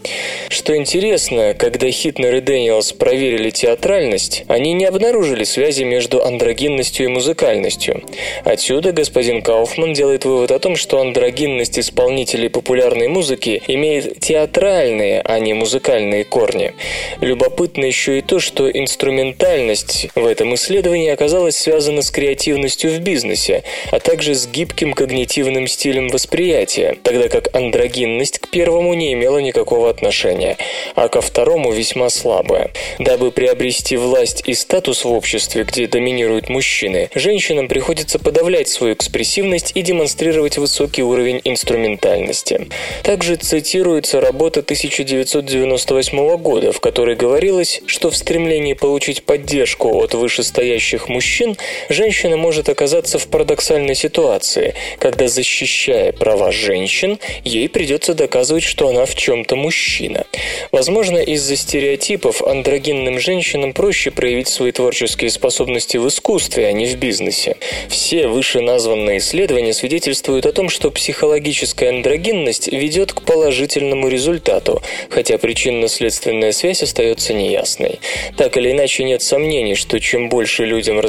Что 0.50 0.76
интересно, 0.76 1.56
когда 1.58 1.90
Хитнер 1.90 2.36
и 2.36 2.42
Дэниелс 2.42 2.94
проверили 2.94 3.50
театральность, 3.50 4.44
они 4.48 4.74
не 4.74 4.86
обнаружили 4.86 5.44
связи 5.44 5.84
между 5.84 6.24
андрогинностью 6.24 7.06
и 7.06 7.10
музыкальностью. 7.10 8.04
Отсюда 8.44 8.92
господин 8.92 9.42
Кауфман 9.42 9.94
делает 9.94 10.26
вывод 10.26 10.52
о 10.52 10.60
том, 10.60 10.76
что 10.76 11.00
андрогинность 11.00 11.80
исполнителей 11.80 12.50
популярной 12.50 13.08
музыки 13.08 13.62
имеет 13.68 14.20
театральные, 14.20 15.22
а 15.22 15.40
не 15.40 15.54
музыкальные 15.54 16.24
корни. 16.24 16.74
Любопытно 17.22 17.86
еще 17.86 18.20
и 18.20 18.22
то, 18.22 18.40
что 18.40 18.70
инструментальность 18.70 20.08
в 20.16 20.26
этом 20.26 20.56
исследовании 20.56 21.10
оказалась 21.10 21.58
связана 21.58 21.71
с 21.80 22.12
креативностью 22.12 22.92
в 22.92 23.00
бизнесе, 23.00 23.64
а 23.92 24.00
также 24.00 24.36
с 24.36 24.48
гибким 24.48 24.94
когнитивным 24.94 25.68
стилем 25.68 26.10
восприятия, 26.10 26.98
тогда 27.04 27.30
как 27.30 27.56
андрогинность 27.56 28.40
к 28.40 28.50
первому 28.50 28.94
не 28.94 29.14
имела 29.14 29.38
никакого 29.38 29.90
отношения, 29.90 30.58
а 30.96 31.08
ко 31.08 31.22
второму 31.22 31.72
весьма 31.72 32.10
слабая. 32.10 32.72
Дабы 33.00 33.32
приобрести 33.32 33.98
власть 33.98 34.44
и 34.46 34.54
статус 34.54 35.06
в 35.06 35.12
обществе, 35.12 35.64
где 35.64 35.88
доминируют 35.88 36.50
мужчины, 36.50 37.10
женщинам 37.16 37.68
приходится 37.68 38.20
подавлять 38.20 38.68
свою 38.68 38.94
экспрессивность 38.94 39.72
и 39.76 39.82
демонстрировать 39.82 40.58
высокий 40.58 41.04
уровень 41.04 41.42
инструментальности. 41.44 42.68
Также 43.04 43.36
цитируется 43.36 44.22
работа 44.22 44.62
1998 44.62 46.38
года, 46.38 46.72
в 46.72 46.80
которой 46.80 47.16
говорилось, 47.16 47.82
что 47.86 48.10
в 48.10 48.18
стремлении 48.18 48.74
получить 48.74 49.24
поддержку 49.24 50.02
от 50.02 50.14
вышестоящих 50.14 51.10
мужчин 51.10 51.56
женщина 51.90 52.38
может 52.38 52.70
оказаться 52.70 53.20
в 53.20 53.28
парадоксальной 53.28 53.96
ситуации, 53.96 54.74
когда, 55.00 55.28
защищая 55.28 56.12
права 56.12 56.52
женщин, 56.52 57.20
ей 57.44 57.70
придется 57.70 58.14
доказывать, 58.14 58.64
что 58.64 58.90
она 58.90 59.06
в 59.06 59.16
чем-то 59.16 59.56
мужчина. 59.56 60.26
Возможно, 60.72 61.18
из-за 61.18 61.56
стереотипов 61.56 62.42
андрогинным 62.42 63.20
женщинам 63.20 63.74
проще 63.74 64.12
проявить 64.12 64.48
свои 64.48 64.72
творческие 64.72 65.30
способности 65.30 65.98
в 65.98 66.08
искусстве, 66.08 66.68
а 66.68 66.72
не 66.72 66.86
в 66.86 66.96
бизнесе. 66.96 67.58
Все 67.90 68.28
вышеназванные 68.28 69.18
исследования 69.20 69.74
свидетельствуют 69.74 70.46
о 70.46 70.52
том, 70.52 70.70
что 70.70 70.92
психологическая 70.92 71.90
андрогинность 71.90 72.68
ведет 72.68 73.14
к 73.14 73.22
положительному 73.22 74.08
результату, 74.08 74.82
хотя 75.10 75.38
причинно-следственная 75.38 76.52
связь 76.52 76.84
остается 76.84 77.34
неясной. 77.34 78.00
Так 78.38 78.58
или 78.58 78.72
иначе, 78.72 79.04
нет 79.04 79.22
сомнений, 79.22 79.76
что 79.76 80.00
чем 80.00 80.30
больше 80.30 80.66
людям 80.66 81.00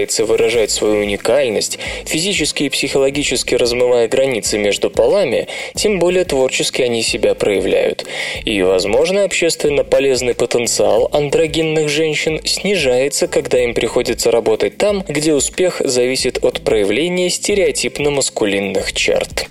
разрешается 0.00 0.24
выражать 0.24 0.70
свою 0.70 1.00
уникальность, 1.00 1.78
физически 2.06 2.64
и 2.64 2.68
психологически 2.68 3.54
размывая 3.54 4.08
границы 4.08 4.58
между 4.58 4.90
полами, 4.90 5.46
тем 5.74 5.98
более 5.98 6.24
творчески 6.24 6.82
они 6.82 7.02
себя 7.02 7.34
проявляют. 7.34 8.06
И, 8.44 8.62
возможно, 8.62 9.24
общественно 9.24 9.84
полезный 9.84 10.34
потенциал 10.34 11.08
андрогинных 11.12 11.88
женщин 11.88 12.40
снижается, 12.44 13.26
когда 13.28 13.62
им 13.62 13.74
приходится 13.74 14.30
работать 14.30 14.78
там, 14.78 15.04
где 15.08 15.34
успех 15.34 15.82
зависит 15.84 16.42
от 16.44 16.62
проявления 16.62 17.28
стереотипно-маскулинных 17.28 18.92
черт. 18.92 19.48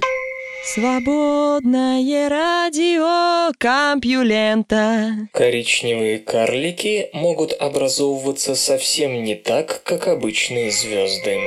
Свободное 0.74 2.30
радио 2.30 3.52
Компьюлента. 3.58 5.28
Коричневые 5.34 6.20
карлики 6.20 7.10
могут 7.12 7.54
образовываться 7.54 8.54
совсем 8.54 9.24
не 9.24 9.34
так, 9.34 9.82
как 9.84 10.08
обычные 10.08 10.70
звезды. 10.70 11.40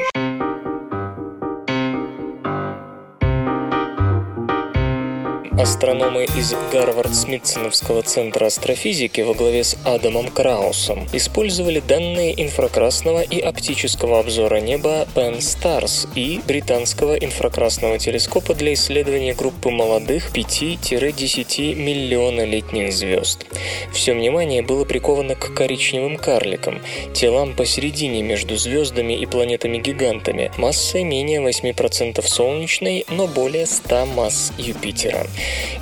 Астрономы 5.62 6.24
из 6.24 6.54
Гарвард-Смитсоновского 6.72 8.02
центра 8.02 8.46
астрофизики 8.46 9.20
во 9.20 9.32
главе 9.32 9.62
с 9.62 9.76
Адамом 9.84 10.26
Краусом 10.26 11.06
использовали 11.12 11.78
данные 11.78 12.34
инфракрасного 12.42 13.20
и 13.20 13.38
оптического 13.38 14.18
обзора 14.18 14.56
неба 14.56 15.06
Pen 15.14 15.38
Stars 15.38 16.08
и 16.16 16.40
британского 16.48 17.14
инфракрасного 17.14 18.00
телескопа 18.00 18.54
для 18.54 18.72
исследования 18.72 19.34
группы 19.34 19.70
молодых 19.70 20.32
5-10 20.34 21.76
миллионолетних 21.76 22.92
звезд. 22.92 23.46
Все 23.92 24.14
внимание 24.14 24.62
было 24.62 24.84
приковано 24.84 25.36
к 25.36 25.54
коричневым 25.54 26.16
карликам, 26.16 26.80
телам 27.14 27.54
посередине 27.54 28.22
между 28.22 28.56
звездами 28.56 29.12
и 29.12 29.26
планетами-гигантами, 29.26 30.50
массой 30.58 31.04
менее 31.04 31.40
8% 31.40 32.20
солнечной, 32.26 33.04
но 33.08 33.28
более 33.28 33.66
100 33.66 34.06
масс 34.06 34.52
Юпитера. 34.58 35.24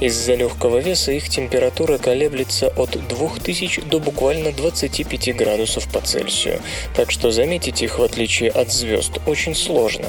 Из-за 0.01 0.35
легкого 0.35 0.79
веса 0.79 1.13
их 1.13 1.29
температура 1.29 1.99
колеблется 1.99 2.69
от 2.69 2.91
2000 3.09 3.83
до 3.83 3.99
буквально 3.99 4.53
25 4.53 5.37
градусов 5.37 5.91
по 5.93 6.01
Цельсию, 6.01 6.61
так 6.95 7.11
что 7.11 7.31
заметить 7.31 7.83
их 7.83 7.99
в 7.99 8.03
отличие 8.03 8.51
от 8.51 8.73
звезд 8.73 9.19
очень 9.27 9.55
сложно. 9.55 10.07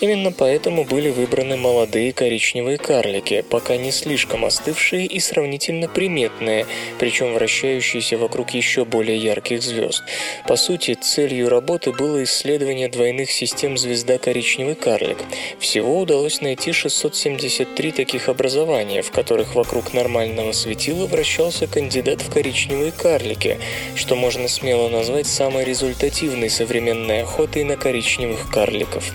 Именно 0.00 0.32
поэтому 0.32 0.84
были 0.84 1.10
выбраны 1.10 1.56
молодые 1.56 2.12
коричневые 2.12 2.78
карлики, 2.78 3.44
пока 3.48 3.76
не 3.76 3.90
слишком 3.90 4.44
остывшие 4.44 5.06
и 5.06 5.20
сравнительно 5.20 5.88
приметные, 5.88 6.66
причем 6.98 7.34
вращающиеся 7.34 8.18
вокруг 8.18 8.50
еще 8.50 8.84
более 8.84 9.16
ярких 9.16 9.62
звезд. 9.62 10.02
По 10.48 10.56
сути, 10.56 10.94
целью 10.94 11.48
работы 11.48 11.92
было 11.92 12.24
исследование 12.24 12.88
двойных 12.88 13.30
систем 13.30 13.76
звезда 13.78 14.18
коричневый 14.18 14.74
карлик. 14.74 15.18
Всего 15.58 16.00
удалось 16.00 16.40
найти 16.40 16.72
673 16.72 17.92
таких 17.92 18.28
образования, 18.28 19.02
в 19.04 19.10
которых 19.10 19.54
вокруг 19.54 19.92
нормального 19.92 20.52
светила 20.52 21.06
вращался 21.06 21.66
кандидат 21.66 22.22
в 22.22 22.32
коричневые 22.32 22.92
карлики, 22.92 23.58
что 23.94 24.16
можно 24.16 24.48
смело 24.48 24.88
назвать 24.88 25.26
самой 25.26 25.64
результативной 25.64 26.50
современной 26.50 27.22
охотой 27.22 27.64
на 27.64 27.76
коричневых 27.76 28.50
карликов. 28.50 29.12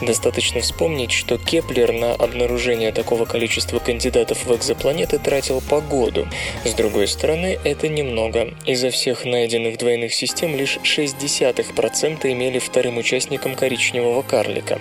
Достаточно 0.00 0.60
вспомнить, 0.60 1.12
что 1.12 1.38
Кеплер 1.38 1.92
на 1.92 2.14
обнаружение 2.14 2.92
такого 2.92 3.24
количества 3.24 3.78
кандидатов 3.78 4.44
в 4.46 4.54
экзопланеты 4.54 5.18
тратил 5.18 5.60
по 5.60 5.80
году. 5.80 6.26
С 6.64 6.74
другой 6.74 7.06
стороны, 7.08 7.58
это 7.64 7.88
немного. 7.88 8.54
Изо 8.66 8.90
всех 8.90 9.24
найденных 9.24 9.78
двойных 9.78 10.14
систем 10.14 10.56
лишь 10.56 10.78
0,6% 10.78 12.32
имели 12.32 12.58
вторым 12.58 12.98
участником 12.98 13.54
коричневого 13.54 14.22
карлика. 14.22 14.80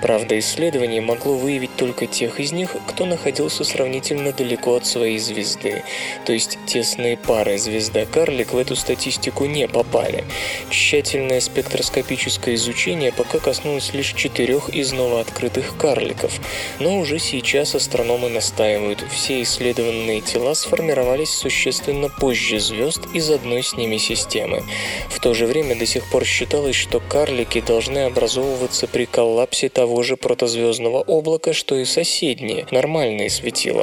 Правда, 0.00 0.38
исследование 0.38 1.00
могло 1.00 1.34
выявить 1.34 1.74
только 1.76 2.06
тех 2.06 2.40
из 2.40 2.52
них, 2.52 2.76
кто 2.86 3.06
находился 3.06 3.64
сравнительно 3.64 3.87
далеко 4.32 4.74
от 4.74 4.86
своей 4.86 5.18
звезды. 5.18 5.82
То 6.24 6.32
есть 6.32 6.58
тесные 6.66 7.16
пары 7.16 7.58
звезда-карлик 7.58 8.52
в 8.52 8.58
эту 8.58 8.76
статистику 8.76 9.44
не 9.46 9.68
попали. 9.68 10.24
Тщательное 10.70 11.40
спектроскопическое 11.40 12.54
изучение 12.54 13.12
пока 13.12 13.38
коснулось 13.38 13.92
лишь 13.94 14.12
четырех 14.12 14.68
из 14.68 14.92
новооткрытых 14.92 15.76
карликов. 15.76 16.40
Но 16.80 16.98
уже 16.98 17.18
сейчас 17.18 17.74
астрономы 17.74 18.28
настаивают, 18.28 19.04
все 19.12 19.42
исследованные 19.42 20.20
тела 20.20 20.54
сформировались 20.54 21.30
существенно 21.30 22.08
позже 22.08 22.58
звезд 22.58 23.00
из 23.14 23.30
одной 23.30 23.62
с 23.62 23.74
ними 23.74 23.96
системы. 23.98 24.62
В 25.08 25.20
то 25.20 25.34
же 25.34 25.46
время 25.46 25.76
до 25.76 25.86
сих 25.86 26.08
пор 26.10 26.24
считалось, 26.24 26.76
что 26.76 27.00
карлики 27.00 27.60
должны 27.60 28.04
образовываться 28.04 28.86
при 28.86 29.04
коллапсе 29.04 29.68
того 29.68 30.02
же 30.02 30.16
протозвездного 30.16 31.00
облака, 31.02 31.52
что 31.52 31.76
и 31.76 31.84
соседние, 31.84 32.66
нормальные 32.70 33.30
светила. 33.30 33.77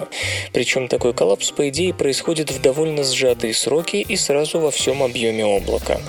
Причем 0.53 0.87
такой 0.87 1.13
коллапс, 1.13 1.51
по 1.51 1.69
идее, 1.69 1.93
происходит 1.93 2.51
в 2.51 2.61
довольно 2.61 3.03
сжатые 3.03 3.53
сроки 3.53 3.97
и 3.97 4.15
сразу 4.15 4.59
во 4.59 4.71
всем 4.71 5.03
объеме 5.03 5.45
облака. 5.45 5.99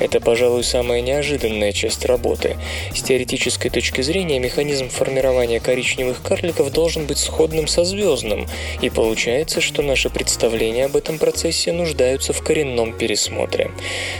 Это, 0.00 0.20
пожалуй, 0.20 0.64
самая 0.64 1.00
неожиданная 1.00 1.72
часть 1.72 2.04
работы. 2.04 2.56
С 2.94 3.02
теоретической 3.02 3.70
точки 3.70 4.00
зрения 4.00 4.38
механизм 4.38 4.88
формирования 4.88 5.60
коричневых 5.60 6.22
карликов 6.22 6.72
должен 6.72 7.06
быть 7.06 7.18
сходным 7.18 7.66
со 7.66 7.84
звездным, 7.84 8.46
и 8.82 8.90
получается, 8.90 9.60
что 9.60 9.82
наши 9.82 10.10
представления 10.10 10.86
об 10.86 10.96
этом 10.96 11.18
процессе 11.18 11.72
нуждаются 11.72 12.32
в 12.32 12.42
коренном 12.42 12.92
пересмотре. 12.92 13.70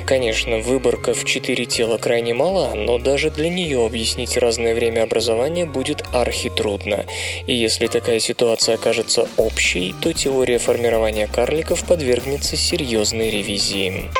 Конечно, 0.07 0.59
выборка 0.59 1.15
в 1.15 1.25
четыре 1.25 1.67
тела 1.67 1.99
крайне 1.99 2.35
мала, 2.35 2.73
но 2.75 2.99
даже 2.99 3.31
для 3.31 3.49
нее 3.49 3.85
объяснить 3.85 4.37
разное 4.37 4.75
время 4.75 5.03
образования 5.03 5.67
будет 5.67 6.05
архитрудно. 6.13 7.05
И 7.47 7.55
если 7.55 7.87
такая 7.87 8.21
ситуация 8.21 8.75
окажется 8.75 9.16
общей, 9.37 9.95
то 10.03 10.13
теория 10.13 10.59
формирования 10.59 11.27
карликов 11.27 11.85
подвергнется 11.85 12.57
серьезной 12.57 13.31
ревизии. 13.31 14.11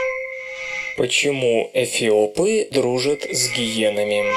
Почему 0.97 1.71
эфиопы 1.75 2.69
дружат 2.71 3.25
с 3.25 3.51
гиенами? 3.51 4.37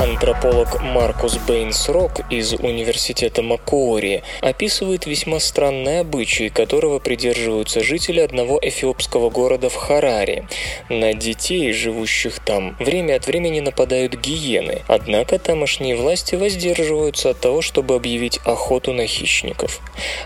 Антрополог 0.00 0.80
Маркус 0.80 1.36
Бейнс 1.46 1.90
Рок 1.90 2.20
из 2.30 2.54
университета 2.54 3.42
Макуори 3.42 4.22
описывает 4.40 5.04
весьма 5.04 5.40
странный 5.40 6.00
обычай, 6.00 6.48
которого 6.48 7.00
придерживаются 7.00 7.84
жители 7.84 8.20
одного 8.20 8.58
эфиопского 8.62 9.28
города 9.28 9.68
в 9.68 9.74
Хараре. 9.74 10.48
На 10.88 11.12
детей, 11.12 11.74
живущих 11.74 12.40
там, 12.40 12.76
время 12.78 13.16
от 13.16 13.26
времени 13.26 13.60
нападают 13.60 14.14
гиены, 14.14 14.80
однако 14.88 15.38
тамошние 15.38 15.96
власти 15.96 16.34
воздерживаются 16.34 17.30
от 17.30 17.40
того, 17.40 17.60
чтобы 17.60 17.94
объявить 17.94 18.38
охоту 18.46 18.94
на 18.94 19.06
хищников. 19.06 19.82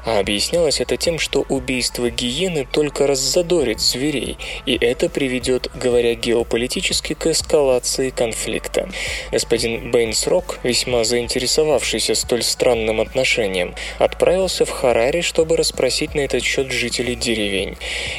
А 0.07 0.21
объяснялось 0.21 0.81
это 0.81 0.97
тем, 0.97 1.19
что 1.19 1.45
убийство 1.49 2.11
гиены 2.11 2.65
только 2.71 3.09
раззадорит 3.09 3.81
зверей, 3.81 4.39
и 4.67 4.79
это 4.81 5.09
приведет, 5.09 5.69
говоря 5.75 6.15
геополитически, 6.15 7.15
к 7.15 7.27
эскалации 7.27 8.11
конфликта. 8.11 8.89
Господин 9.33 9.64
Бэйнс 9.65 10.27
Рок, 10.27 10.59
весьма 10.63 11.05
заинтересовавшийся 11.05 12.15
столь 12.15 12.43
странным 12.43 13.01
отношением, 13.01 13.75
отправился 13.99 14.65
в 14.65 14.71
Харари, 14.71 15.21
чтобы 15.21 15.57
расспросить 15.57 16.15
на 16.15 16.21
этот 16.21 16.43
счет 16.43 16.71
жителей 16.71 17.15
деревень. 17.15 17.77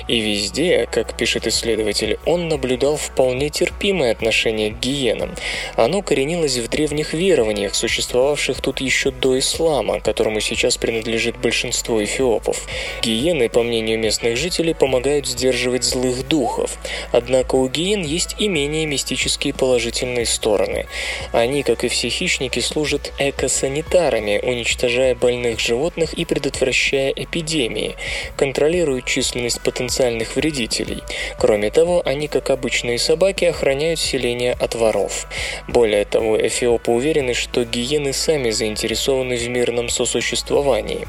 И 0.07 0.19
везде, 0.19 0.87
как 0.91 1.17
пишет 1.17 1.47
исследователь, 1.47 2.17
он 2.25 2.47
наблюдал 2.47 2.97
вполне 2.97 3.49
терпимое 3.49 4.11
отношение 4.11 4.71
к 4.71 4.79
гиенам. 4.79 5.35
Оно 5.75 6.01
коренилось 6.01 6.57
в 6.57 6.67
древних 6.67 7.13
верованиях, 7.13 7.75
существовавших 7.75 8.61
тут 8.61 8.81
еще 8.81 9.11
до 9.11 9.37
ислама, 9.39 9.99
которому 9.99 10.39
сейчас 10.39 10.77
принадлежит 10.77 11.37
большинство 11.37 12.03
эфиопов. 12.03 12.67
Гиены, 13.01 13.49
по 13.49 13.63
мнению 13.63 13.99
местных 13.99 14.37
жителей, 14.37 14.73
помогают 14.73 15.27
сдерживать 15.27 15.83
злых 15.83 16.27
духов. 16.27 16.77
Однако 17.11 17.55
у 17.55 17.67
гиен 17.69 18.03
есть 18.03 18.35
и 18.39 18.47
менее 18.47 18.85
мистические 18.85 19.53
положительные 19.53 20.25
стороны. 20.25 20.87
Они, 21.35 21.63
как 21.63 21.83
и 21.83 21.89
все 21.89 22.07
хищники, 22.07 22.61
служат 22.61 23.11
экосанитарами, 23.19 24.39
уничтожая 24.41 25.15
больных 25.15 25.59
животных 25.59 26.13
и 26.13 26.23
предотвращая 26.23 27.11
эпидемии, 27.13 27.97
контролируют 28.37 29.03
численность 29.03 29.59
потенциальных 29.59 30.37
вредителей. 30.37 31.03
Кроме 31.37 31.71
того, 31.71 32.01
они, 32.05 32.29
как 32.29 32.51
обычные 32.51 32.97
собаки, 32.99 33.43
охраняют 33.43 33.99
селение 33.99 34.53
от 34.53 34.75
воров. 34.75 35.27
Более 35.67 36.05
того, 36.05 36.37
эфиопы 36.37 36.91
уверены, 36.91 37.33
что 37.33 37.65
гиены 37.65 38.13
сами 38.13 38.51
заинтересованы 38.51 39.35
в 39.35 39.49
мирном 39.49 39.89
сосуществовании. 39.89 41.05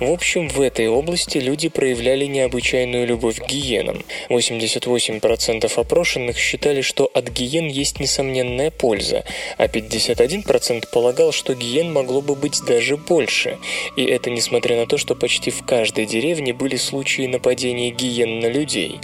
В 0.00 0.10
общем, 0.10 0.48
в 0.48 0.62
этой 0.62 0.88
области 0.88 1.36
люди 1.36 1.68
проявляли 1.68 2.24
необычайную 2.24 3.06
любовь 3.06 3.40
к 3.40 3.46
гиенам. 3.46 4.02
88% 4.30 5.70
опрошенных 5.78 6.38
считали, 6.38 6.80
что 6.80 7.10
от 7.12 7.28
гиен 7.28 7.68
есть 7.68 8.00
несомненная 8.00 8.70
польза, 8.70 9.24
а 9.58 9.65
51% 9.66 10.88
полагал, 10.90 11.32
что 11.32 11.54
гиен 11.54 11.92
могло 11.92 12.20
бы 12.20 12.34
быть 12.34 12.60
даже 12.66 12.96
больше. 12.96 13.58
И 13.96 14.04
это 14.04 14.30
несмотря 14.30 14.76
на 14.76 14.86
то, 14.86 14.98
что 14.98 15.14
почти 15.14 15.50
в 15.50 15.64
каждой 15.64 16.06
деревне 16.06 16.52
были 16.52 16.76
случаи 16.76 17.26
нападения 17.26 17.90
гиен 17.90 18.40
на 18.40 18.46
людей. 18.46 19.00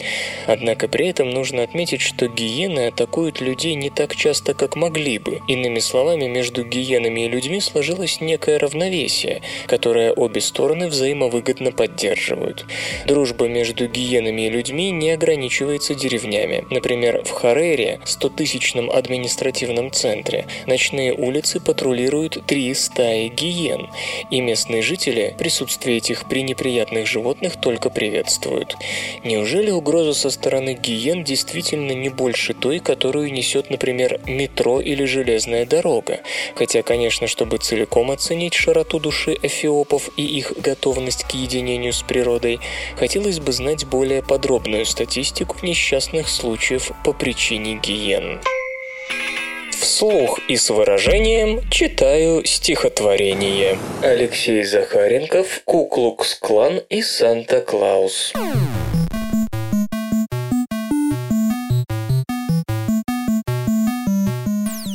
Однако 0.47 0.89
при 0.89 1.09
этом 1.09 1.31
нужно 1.31 1.63
отметить, 1.63 2.01
что 2.01 2.29
гиены 2.29 2.89
атакуют 2.89 3.41
людей 3.41 3.75
не 3.75 3.91
так 3.91 4.17
часто, 4.17 4.55
как 4.55 4.77
могли 4.77 5.19
бы. 5.19 5.41
Иными 5.49 5.79
словами, 5.79 6.27
между 6.27 6.65
гиенами 6.65 7.23
и 7.23 7.29
людьми 7.29 7.61
сложилось 7.61 8.21
некое 8.21 8.59
равновесие, 8.59 9.43
которое 9.67 10.13
обе 10.13 10.41
стороны 10.41 10.89
взаимовыгодно 10.89 11.73
поддерживают. 11.73 12.67
Дружба 13.07 13.49
между 13.49 13.87
гиенами 13.87 14.43
и 14.43 14.51
людьми 14.51 14.91
не 14.91 15.11
ограничивается 15.11 15.95
деревнями. 15.95 16.65
Например, 16.71 17.23
в 17.25 17.31
Харере, 17.31 18.01
100-тысячном 18.05 18.91
административном 18.91 19.91
центре, 19.91 20.47
ночные 20.67 21.13
улицы 21.13 21.61
патрулируют 21.61 22.43
три 22.47 22.73
стаи 22.75 23.29
гиен, 23.29 23.89
и 24.31 24.41
местные 24.41 24.83
жители 24.83 25.35
присутствие 25.39 25.99
этих 25.99 26.29
пренеприятных 26.29 27.07
животных 27.07 27.61
только 27.61 27.91
приветствуют. 27.91 28.77
Неужели 29.25 29.71
угроза 29.71 30.15
со 30.15 30.31
стороны 30.31 30.75
гиен 30.75 31.25
действительно 31.25 31.93
не 31.93 32.09
больше 32.09 32.55
той, 32.55 32.79
которую 32.79 33.33
несет, 33.33 33.71
например, 33.71 34.21
метро 34.27 34.81
или 34.81 35.05
железная 35.05 35.67
дорога? 35.67 36.21
Хотя, 36.55 36.83
конечно, 36.83 37.27
чтобы 37.27 37.59
целиком 37.59 38.11
оценить 38.11 38.55
широту 38.55 38.99
души 38.99 39.39
эфиопов 39.43 40.11
и 40.17 40.25
их 40.25 40.53
готовность 40.59 41.25
к 41.25 41.33
единению 41.33 41.93
с 41.93 42.03
природой, 42.03 42.61
хотелось 42.97 43.41
бы 43.41 43.53
знать 43.53 43.87
более 43.87 44.23
подробную 44.23 44.87
статистику 44.87 45.57
несчастных 45.63 46.29
случаев 46.29 46.93
по 47.05 47.13
причине 47.13 47.79
гиен. 47.83 48.41
Вслух 49.83 50.39
и 50.47 50.57
с 50.57 50.71
выражением 50.71 51.61
читаю 51.69 52.45
стихотворение. 52.45 53.77
Алексей 54.01 54.63
Захаренков, 54.63 55.63
Куклукс-клан 55.65 56.83
и 56.89 57.03
Санта-Клаус. 57.03 58.33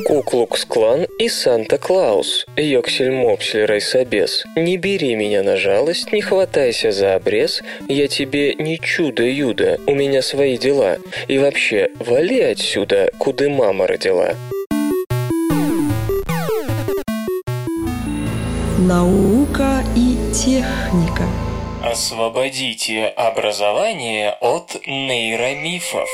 Куклукс-клан 0.06 1.06
и 1.20 1.28
Санта-Клаус. 1.28 2.46
Йоксель-мопсель 2.56 3.66
райсобес. 3.66 4.46
Не 4.56 4.78
бери 4.78 5.16
меня 5.16 5.44
на 5.44 5.58
жалость, 5.58 6.14
не 6.14 6.22
хватайся 6.22 6.94
за 6.94 7.16
обрез. 7.16 7.62
Я 7.90 8.08
тебе 8.08 8.54
не 8.54 8.80
чудо-юдо, 8.80 9.80
у 9.86 9.94
меня 9.94 10.22
свои 10.22 10.58
дела. 10.58 10.98
И 11.28 11.38
вообще, 11.38 11.90
вали 12.00 12.40
отсюда, 12.40 13.12
куда 13.18 13.50
мама 13.50 13.86
родила. 13.86 14.34
Наука 18.88 19.84
и 19.98 20.16
техника. 20.34 21.24
Освободите 21.84 23.14
образование 23.18 24.38
от 24.40 24.78
нейромифов. 24.88 26.08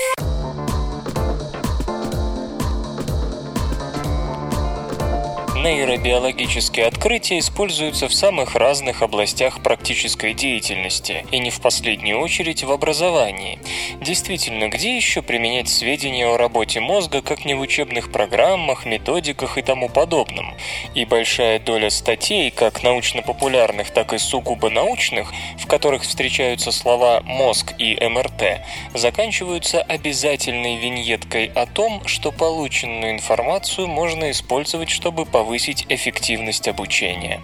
Нейробиологические 5.64 6.88
открытия 6.88 7.40
используются 7.40 8.10
в 8.10 8.14
самых 8.14 8.56
разных 8.56 9.02
областях 9.02 9.64
практической 9.64 10.34
деятельности, 10.34 11.26
и 11.32 11.40
не 11.40 11.52
в 11.52 11.62
последнюю 11.62 12.20
очередь 12.20 12.66
в 12.66 12.72
образовании. 12.74 13.60
Действительно, 14.02 14.68
где 14.68 14.98
еще 14.98 15.22
применять 15.22 15.70
сведения 15.70 16.28
о 16.28 16.38
работе 16.38 16.82
мозга, 16.82 17.22
как 17.22 17.46
не 17.46 17.54
в 17.54 17.62
учебных 17.62 18.12
программах, 18.12 18.86
методиках 18.86 19.58
и 19.58 19.62
тому 19.62 19.88
подобном? 19.88 20.54
И 20.96 21.06
большая 21.06 21.60
доля 21.60 21.90
статей, 21.90 22.52
как 22.52 22.84
научно-популярных, 22.84 23.92
так 23.92 24.12
и 24.12 24.18
сугубо 24.18 24.70
научных, 24.70 25.32
в 25.58 25.66
которых 25.68 26.04
встречаются 26.04 26.74
слова 26.74 27.22
«мозг» 27.24 27.74
и 27.80 27.98
«МРТ», 28.06 28.66
заканчиваются 28.94 29.82
обязательной 29.82 30.76
виньеткой 30.76 31.46
о 31.56 31.68
том, 31.68 32.06
что 32.06 32.34
полученную 32.34 33.14
информацию 33.14 33.88
можно 33.88 34.30
использовать, 34.30 34.90
чтобы 34.90 35.26
повысить 35.26 35.53
повысить 35.54 35.86
эффективность 35.90 36.68
обучения. 36.68 37.40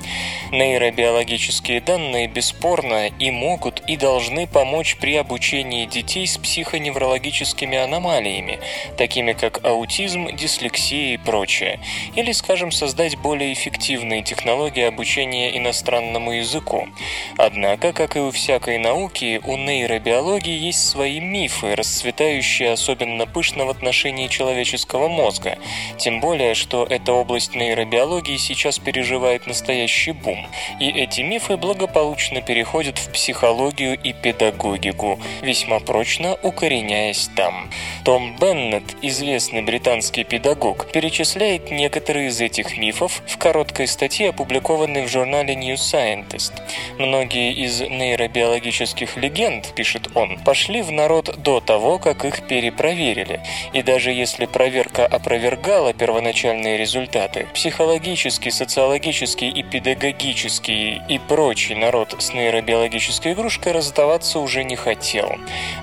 Нейробиологические 0.51 1.79
данные 1.79 2.27
бесспорно 2.27 3.05
и 3.19 3.29
могут 3.29 3.83
и 3.87 3.97
должны 3.97 4.47
помочь 4.47 4.97
при 4.99 5.15
обучении 5.15 5.85
детей 5.85 6.25
с 6.25 6.39
психоневрологическими 6.39 7.77
аномалиями, 7.77 8.57
такими 8.97 9.33
как 9.33 9.63
аутизм, 9.63 10.35
дислексия 10.35 11.13
и 11.13 11.17
прочее, 11.17 11.79
или, 12.15 12.31
скажем, 12.31 12.71
создать 12.71 13.15
более 13.15 13.53
эффективные 13.53 14.23
технологии 14.23 14.85
обучения 14.85 15.55
иностранному 15.55 16.31
языку. 16.31 16.87
Однако, 17.37 17.93
как 17.93 18.15
и 18.15 18.21
у 18.21 18.31
всякой 18.31 18.79
науки, 18.79 19.39
у 19.45 19.55
нейробиологии 19.55 20.57
есть 20.57 20.89
свои 20.89 21.19
мифы, 21.19 21.75
расцветающие 21.75 22.71
особенно 22.71 23.27
пышно 23.27 23.65
в 23.65 23.69
отношении 23.69 24.25
человеческого 24.27 25.09
мозга, 25.09 25.59
тем 25.99 26.19
более, 26.19 26.55
что 26.55 26.87
эта 26.89 27.13
область 27.13 27.53
нейробиологии 27.53 27.98
биологии 27.99 28.37
сейчас 28.37 28.79
переживает 28.79 29.45
настоящий 29.45 30.13
бум, 30.13 30.47
и 30.79 30.89
эти 30.89 31.19
мифы 31.19 31.57
благополучно 31.57 32.41
переходят 32.41 32.97
в 32.97 33.11
психологию 33.11 33.99
и 34.01 34.13
педагогику, 34.13 35.19
весьма 35.41 35.81
прочно 35.81 36.37
укореняясь 36.41 37.29
там. 37.35 37.69
Том 38.05 38.37
Беннет, 38.37 38.83
известный 39.01 39.63
британский 39.63 40.23
педагог, 40.23 40.89
перечисляет 40.93 41.71
некоторые 41.71 42.29
из 42.29 42.39
этих 42.39 42.77
мифов 42.77 43.21
в 43.27 43.37
короткой 43.37 43.87
статье, 43.87 44.29
опубликованной 44.29 45.03
в 45.05 45.09
журнале 45.09 45.55
New 45.55 45.75
Scientist. 45.75 46.53
Многие 46.97 47.51
из 47.51 47.81
нейробиологических 47.81 49.17
легенд, 49.17 49.73
пишет 49.75 50.07
он, 50.15 50.39
пошли 50.45 50.81
в 50.81 50.91
народ 50.93 51.35
до 51.43 51.59
того, 51.59 51.99
как 51.99 52.23
их 52.23 52.47
перепроверили. 52.47 53.41
И 53.73 53.81
даже 53.81 54.11
если 54.11 54.45
проверка 54.45 55.05
опровергала 55.05 55.91
первоначальные 55.91 56.77
результаты, 56.77 57.47
психология 57.53 57.88
психологический, 57.89 58.51
социологический 58.51 59.49
и 59.49 59.63
педагогический 59.63 61.01
и 61.09 61.17
прочий 61.17 61.73
народ 61.73 62.15
с 62.19 62.33
нейробиологической 62.33 63.33
игрушкой 63.33 63.71
расставаться 63.71 64.37
уже 64.37 64.63
не 64.63 64.75
хотел. 64.75 65.35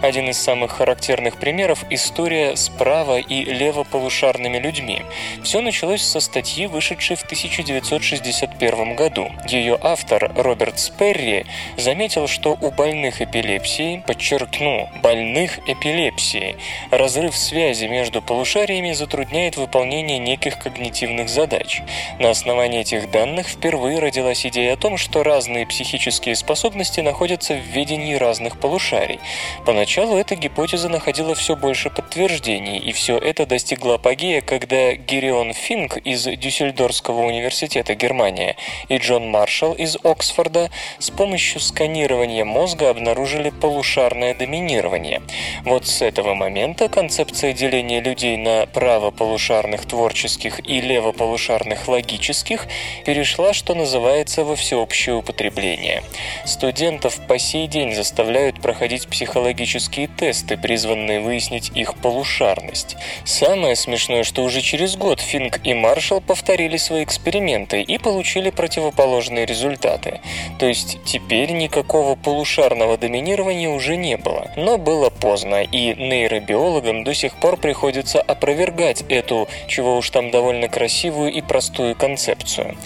Один 0.03 0.31
из 0.31 0.39
самых 0.39 0.71
характерных 0.71 1.37
примеров– 1.37 1.85
история 1.91 2.55
с 2.55 2.69
право- 2.69 3.19
и 3.19 3.45
левополушарными 3.45 4.59
людьми. 4.59 5.03
Все 5.43 5.61
началось 5.61 6.03
со 6.03 6.21
статьи, 6.21 6.67
вышедшей 6.67 7.17
в 7.17 7.25
1961 7.25 8.95
году. 8.95 9.33
Ее 9.49 9.77
автор 9.83 10.31
Роберт 10.37 10.79
Сперри 10.79 11.45
заметил, 11.77 12.29
что 12.29 12.57
у 12.61 12.71
больных 12.71 13.21
эпилепсией, 13.21 14.01
подчеркну, 14.01 14.89
больных 15.03 15.59
эпилепсией, 15.69 16.55
разрыв 16.93 17.37
связи 17.37 17.87
между 17.87 18.23
полушариями 18.23 18.93
затрудняет 18.93 19.57
выполнение 19.57 20.21
неких 20.21 20.61
когнитивных 20.61 21.29
задач. 21.29 21.83
На 22.19 22.31
основании 22.31 22.81
этих 22.81 23.11
данных 23.11 23.49
впервые 23.49 23.99
родилась 23.99 24.47
идея 24.47 24.75
о 24.75 24.77
том, 24.77 24.97
что 24.97 25.23
разные 25.23 25.67
психические 25.67 26.37
способности 26.37 27.01
находятся 27.01 27.55
в 27.55 27.61
ведении 27.75 28.15
разных 28.15 28.59
полушарий. 28.59 29.21
Поначалу 29.65 30.17
эта 30.17 30.35
гипотеза 30.35 30.89
находила 30.89 31.35
все 31.35 31.57
больше 31.57 31.91
подтверждений, 31.91 32.79
и 32.79 32.93
все 32.93 33.19
это 33.19 33.47
достигло 33.47 33.95
апогея, 33.95 34.41
когда 34.41 34.95
Гирион 34.95 35.53
Финк 35.53 35.97
из 35.99 36.25
Дюссельдорфского 36.25 37.23
университета 37.23 37.95
Германия 37.95 38.57
и 38.89 38.99
Джон 38.99 39.31
Маршалл 39.31 39.75
из 39.75 39.97
Оксфорда 40.03 40.71
с 40.99 41.11
помощью 41.11 41.61
сканирования 41.61 42.45
мозга 42.45 42.91
обнаружили 42.91 43.51
полушарное 43.51 44.35
доминирование. 44.35 45.23
Вот 45.65 45.87
с 45.87 46.03
этого 46.03 46.35
момента 46.35 46.89
концепция 46.89 47.53
деления 47.53 48.01
людей 48.01 48.37
на 48.37 48.67
правополушарных 48.67 49.87
творческих 49.87 50.61
и 50.69 50.81
левополушарных 50.81 51.86
логических 51.89 52.67
перешла, 53.05 53.53
что 53.53 53.75
называется, 53.75 54.45
во 54.45 54.57
всеобщее 54.57 55.17
употребление. 55.17 56.03
Студентов 56.45 57.19
по 57.27 57.39
сей 57.39 57.67
день 57.67 57.95
заставляют 57.95 58.61
проходить 58.61 59.09
психологические 59.09 60.09
тесты, 60.09 60.57
призванные 60.57 61.21
выяснить 61.21 61.71
их 61.75 61.95
полушарность. 61.95 62.97
Самое 63.25 63.77
смешное, 63.77 64.25
что 64.25 64.43
уже 64.43 64.61
через 64.61 64.97
год 64.97 65.21
Финк 65.21 65.61
и 65.65 65.75
Маршалл 65.75 66.21
повторили 66.21 66.77
свои 66.77 67.05
эксперименты 67.05 67.83
и 67.83 67.99
получили 67.99 68.51
противоположные 68.51 69.47
результаты. 69.47 70.21
То 70.59 70.67
есть 70.67 70.99
теперь 71.05 71.53
никакого 71.53 72.17
полушарного 72.17 72.97
доминирования 72.97 73.69
уже 73.69 73.97
не 73.97 74.17
было. 74.17 74.51
Но 74.57 74.79
было 74.79 75.11
поздно, 75.11 75.63
и 75.63 75.95
нейробиологам 75.95 77.05
до 77.05 77.15
сих 77.15 77.35
пор 77.35 77.57
приходится 77.57 78.21
опровергать 78.21 79.05
эту, 79.09 79.49
чего 79.69 79.97
уж 79.97 80.11
там 80.11 80.31
довольно 80.31 80.69
красивую 80.69 81.33
и 81.33 81.41
простую 81.43 81.66
концепцию. 81.95 82.77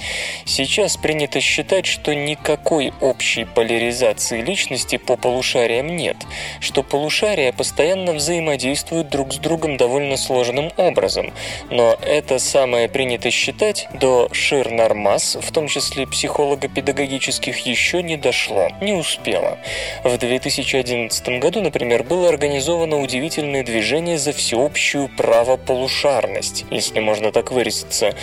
Сейчас 0.44 0.96
принято 0.96 1.40
считать, 1.40 1.86
что 1.86 2.14
никакой 2.14 2.92
общей 3.00 3.44
поляризации 3.44 4.40
личности 4.42 4.96
по 4.96 5.16
полушариям 5.16 5.96
нет, 5.96 6.16
что 6.60 6.82
полушария 6.82 7.52
постоянно 7.52 8.12
взаимодействуют 8.12 9.08
друг 9.08 9.32
с 9.32 9.36
другом 9.38 9.76
довольно 9.76 10.16
сложным 10.16 10.72
образом, 10.76 11.32
но 11.70 11.96
это 12.02 12.38
самое 12.38 12.88
принято 12.88 13.30
считать 13.30 13.88
до 13.94 14.28
Шир-Нормас, 14.32 15.36
в 15.40 15.52
том 15.52 15.68
числе 15.68 16.06
психолого-педагогических, 16.06 17.58
еще 17.66 18.02
не 18.02 18.16
дошло, 18.16 18.68
не 18.80 18.92
успело. 18.92 19.58
В 20.04 20.16
2011 20.16 21.40
году, 21.40 21.60
например, 21.60 22.02
было 22.02 22.28
организовано 22.28 23.00
удивительное 23.00 23.64
движение 23.64 24.18
за 24.18 24.32
всеобщую 24.32 25.08
правополушарность, 25.16 26.64
если 26.70 27.00
можно 27.00 27.32
так 27.32 27.52
выразиться, 27.52 28.14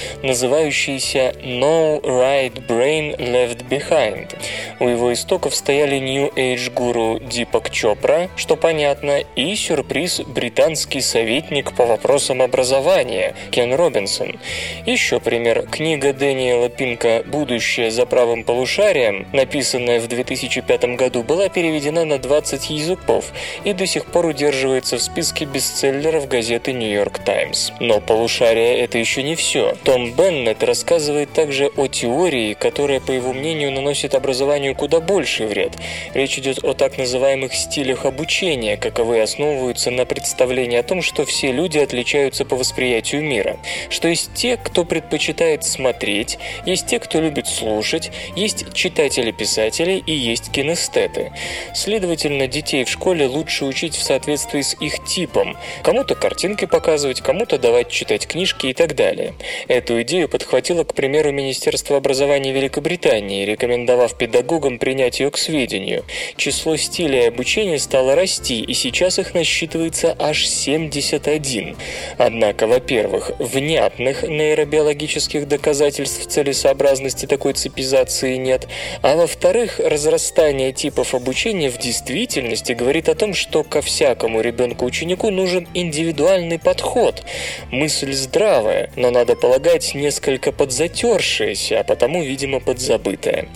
называющееся 0.47 1.33
No 1.43 2.01
Right 2.01 2.65
Brain 2.67 3.17
Left 3.17 3.67
Behind. 3.67 4.33
У 4.79 4.88
его 4.88 5.12
истоков 5.12 5.53
стояли 5.53 5.97
New 5.97 6.33
Age 6.36 6.71
гуру 6.71 7.19
Дипак 7.19 7.69
Чопра, 7.69 8.29
что 8.38 8.55
понятно, 8.55 9.19
и 9.36 9.55
сюрприз 9.55 10.21
британский 10.21 11.01
советник 11.01 11.73
по 11.75 11.86
вопросам 11.86 12.41
образования 12.41 13.36
Кен 13.51 13.73
Робинсон. 13.73 14.39
Еще 14.86 15.19
пример. 15.19 15.67
Книга 15.69 16.13
Дэниела 16.13 16.69
Пинка 16.69 17.23
«Будущее 17.25 17.91
за 17.91 18.05
правым 18.05 18.45
полушарием», 18.45 19.27
написанная 19.33 19.99
в 19.99 20.07
2005 20.07 20.95
году, 20.95 21.23
была 21.23 21.49
переведена 21.49 22.05
на 22.05 22.19
20 22.19 22.69
языков 22.69 23.33
и 23.65 23.73
до 23.73 23.86
сих 23.86 24.05
пор 24.05 24.27
удерживается 24.27 24.97
в 24.97 25.01
списке 25.01 25.43
бестселлеров 25.43 26.29
газеты 26.29 26.71
«Нью-Йорк 26.71 27.19
Таймс». 27.19 27.71
Но 27.81 27.99
полушарие– 27.99 28.79
это 28.79 28.97
еще 28.97 29.23
не 29.23 29.36
все. 29.36 29.75
Том 29.83 30.13
Беннет 30.38 30.62
рассказывает 30.62 31.34
также 31.34 31.71
о 31.78 31.88
теории, 31.88 32.54
которая, 32.54 33.00
по 33.00 33.12
его 33.12 33.34
мнению, 33.34 33.71
наносит 33.71 34.13
образованию 34.13 34.76
куда 34.76 35.00
больший 35.00 35.47
вред. 35.47 35.71
Речь 36.13 36.38
идет 36.38 36.63
о 36.63 36.76
так 36.76 37.00
называемых 37.00 37.56
стилях 37.56 38.06
обучения, 38.06 38.78
каковые 38.78 39.23
основываются 39.23 39.89
на 39.89 40.06
представлении 40.06 40.78
о 40.78 40.84
том, 40.84 41.02
что 41.02 41.26
все 41.26 41.52
люди 41.52 41.80
отличаются 41.80 42.45
по 42.45 42.56
восприятию 42.56 43.23
мира. 43.23 43.58
Что 43.89 44.10
есть 44.10 44.32
те, 44.36 44.58
кто 44.58 44.86
предпочитает 44.86 45.63
смотреть, 45.63 46.38
есть 46.67 46.86
те, 46.86 47.00
кто 47.00 47.19
любит 47.19 47.47
слушать, 47.47 48.12
есть 48.36 48.71
читатели-писатели 48.73 50.04
и 50.06 50.13
есть 50.13 50.52
кинестеты. 50.52 51.32
Следовательно, 51.73 52.45
детей 52.45 52.84
в 52.84 52.89
школе 52.89 53.26
лучше 53.26 53.65
учить 53.65 53.95
в 53.95 54.04
соответствии 54.04 54.62
с 54.62 54.76
их 54.80 55.04
типом. 55.04 55.58
Кому-то 55.82 56.13
картинки 56.13 56.65
показывать, 56.65 57.21
кому-то 57.21 57.58
давать 57.58 57.89
читать 57.89 58.28
книжки 58.28 58.67
и 58.67 58.73
так 58.73 58.93
далее. 58.93 59.34
Эту 59.67 60.00
идею 60.04 60.26
подхватило, 60.27 60.83
к 60.83 60.93
примеру, 60.93 61.31
Министерство 61.31 61.97
образования 61.97 62.51
Великобритании, 62.51 63.45
рекомендовав 63.45 64.17
педагогам 64.17 64.79
принять 64.79 65.19
ее 65.19 65.31
к 65.31 65.37
сведению. 65.37 66.05
Число 66.35 66.77
стилей 66.77 67.27
обучения 67.27 67.79
стало 67.79 68.15
расти, 68.15 68.61
и 68.61 68.73
сейчас 68.73 69.19
их 69.19 69.33
насчитывается 69.33 70.15
аж 70.19 70.45
71. 70.45 71.75
Однако, 72.17 72.67
во-первых, 72.67 73.31
внятных 73.39 74.23
нейробиологических 74.23 75.47
доказательств 75.47 76.27
целесообразности 76.27 77.25
такой 77.25 77.53
цепизации 77.53 78.35
нет, 78.35 78.67
а 79.01 79.15
во-вторых, 79.15 79.79
разрастание 79.79 80.73
типов 80.73 81.13
обучения 81.13 81.69
в 81.69 81.77
действительности 81.77 82.73
говорит 82.73 83.09
о 83.09 83.15
том, 83.15 83.33
что 83.33 83.63
ко 83.63 83.81
всякому 83.81 84.41
ребенку-ученику 84.41 85.29
нужен 85.31 85.67
индивидуальный 85.73 86.59
подход. 86.59 87.23
Мысль 87.71 88.13
здравая, 88.13 88.91
но, 88.95 89.11
надо 89.11 89.35
полагать, 89.35 89.93
несколько 90.17 90.51
подзатершаяся, 90.51 91.82
а 91.82 91.84
потому, 91.84 92.23
видимо, 92.23 92.60
подзабытая. 92.60 93.47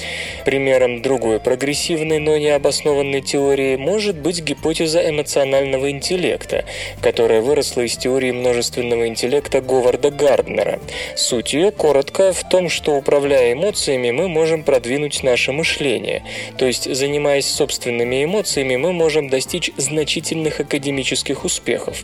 Примером 0.46 1.02
другой 1.02 1.40
прогрессивной, 1.40 2.20
но 2.20 2.38
необоснованной 2.38 3.22
теории 3.22 3.78
может 3.78 4.16
быть 4.16 4.44
гипотеза 4.44 5.10
эмоционального 5.10 5.90
интеллекта, 5.90 6.66
которая 7.02 7.42
выросла 7.42 7.82
из 7.82 7.98
теории 7.98 8.32
множественного 8.32 9.08
интеллекта 9.08 9.60
Говарда 9.62 10.12
Гарднера. 10.12 10.80
Суть 11.16 11.54
ее 11.54 11.72
коротко 11.72 12.32
в 12.32 12.48
том, 12.48 12.70
что 12.70 12.96
управляя 12.96 13.54
эмоциями, 13.54 14.12
мы 14.12 14.28
можем 14.28 14.62
продвинуть 14.62 15.24
наше 15.24 15.52
мышление. 15.52 16.24
То 16.60 16.68
есть, 16.68 16.94
занимаясь 16.94 17.48
собственными 17.48 18.24
эмоциями, 18.24 18.76
мы 18.76 18.94
можем 18.94 19.30
достичь 19.30 19.72
значительных 19.78 20.60
академических 20.60 21.44
успехов. 21.44 22.04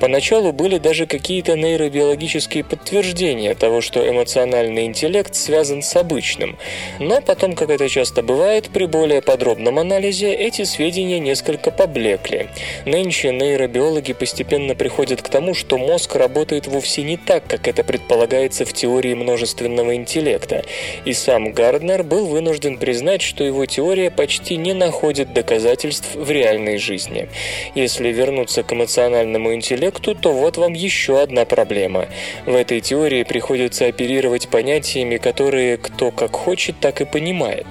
Поначалу 0.00 0.52
были 0.52 0.76
даже 0.76 1.06
какие-то 1.06 1.56
нейробиологические 1.56 2.62
подтверждения 2.62 3.54
того, 3.54 3.80
что 3.86 4.06
эмоциональный 4.06 4.84
интеллект 4.84 5.34
связан 5.34 5.80
с 5.80 5.94
обычным. 5.94 6.58
Но 6.98 7.20
потом, 7.20 7.54
как 7.54 7.70
это 7.70 7.88
часто 7.88 8.22
бывает, 8.22 8.68
при 8.70 8.86
более 8.86 9.22
подробном 9.22 9.78
анализе 9.78 10.34
эти 10.34 10.64
сведения 10.64 11.20
несколько 11.20 11.70
поблекли. 11.70 12.48
Нынче 12.84 13.30
нейробиологи 13.30 14.12
постепенно 14.12 14.74
приходят 14.74 15.22
к 15.22 15.28
тому, 15.28 15.54
что 15.54 15.78
мозг 15.78 16.16
работает 16.16 16.66
вовсе 16.66 17.02
не 17.02 17.16
так, 17.16 17.46
как 17.46 17.68
это 17.68 17.84
предполагается 17.84 18.64
в 18.64 18.72
теории 18.72 19.14
множественного 19.14 19.94
интеллекта. 19.94 20.64
И 21.04 21.12
сам 21.12 21.52
Гарднер 21.52 22.02
был 22.02 22.26
вынужден 22.26 22.78
признать, 22.78 23.22
что 23.22 23.44
его 23.44 23.66
теория 23.66 24.10
почти 24.10 24.56
не 24.56 24.74
находит 24.74 25.32
доказательств 25.32 26.16
в 26.16 26.28
реальной 26.28 26.78
жизни. 26.78 27.28
Если 27.76 28.08
вернуться 28.08 28.64
к 28.64 28.72
эмоциональному 28.72 29.54
интеллекту, 29.54 30.16
то 30.16 30.32
вот 30.32 30.56
вам 30.56 30.72
еще 30.72 31.20
одна 31.22 31.44
проблема. 31.44 32.08
В 32.46 32.54
этой 32.54 32.80
теории 32.80 33.22
приходится 33.22 33.75
оперировать 33.84 34.48
понятиями, 34.48 35.18
которые 35.18 35.76
кто 35.76 36.10
как 36.10 36.34
хочет, 36.34 36.80
так 36.80 37.00
и 37.00 37.04
понимает. 37.04 37.66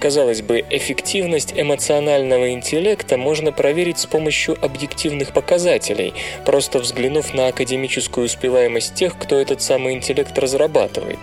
Казалось 0.00 0.42
бы, 0.42 0.64
эффективность 0.70 1.52
эмоционального 1.54 2.50
интеллекта 2.50 3.16
можно 3.18 3.52
проверить 3.52 3.98
с 3.98 4.06
помощью 4.06 4.56
объективных 4.64 5.32
показателей, 5.32 6.14
просто 6.46 6.78
взглянув 6.78 7.34
на 7.34 7.48
академическую 7.48 8.26
успеваемость 8.26 8.94
тех, 8.94 9.18
кто 9.18 9.36
этот 9.36 9.60
самый 9.62 9.94
интеллект 9.94 10.36
разрабатывает. 10.38 11.18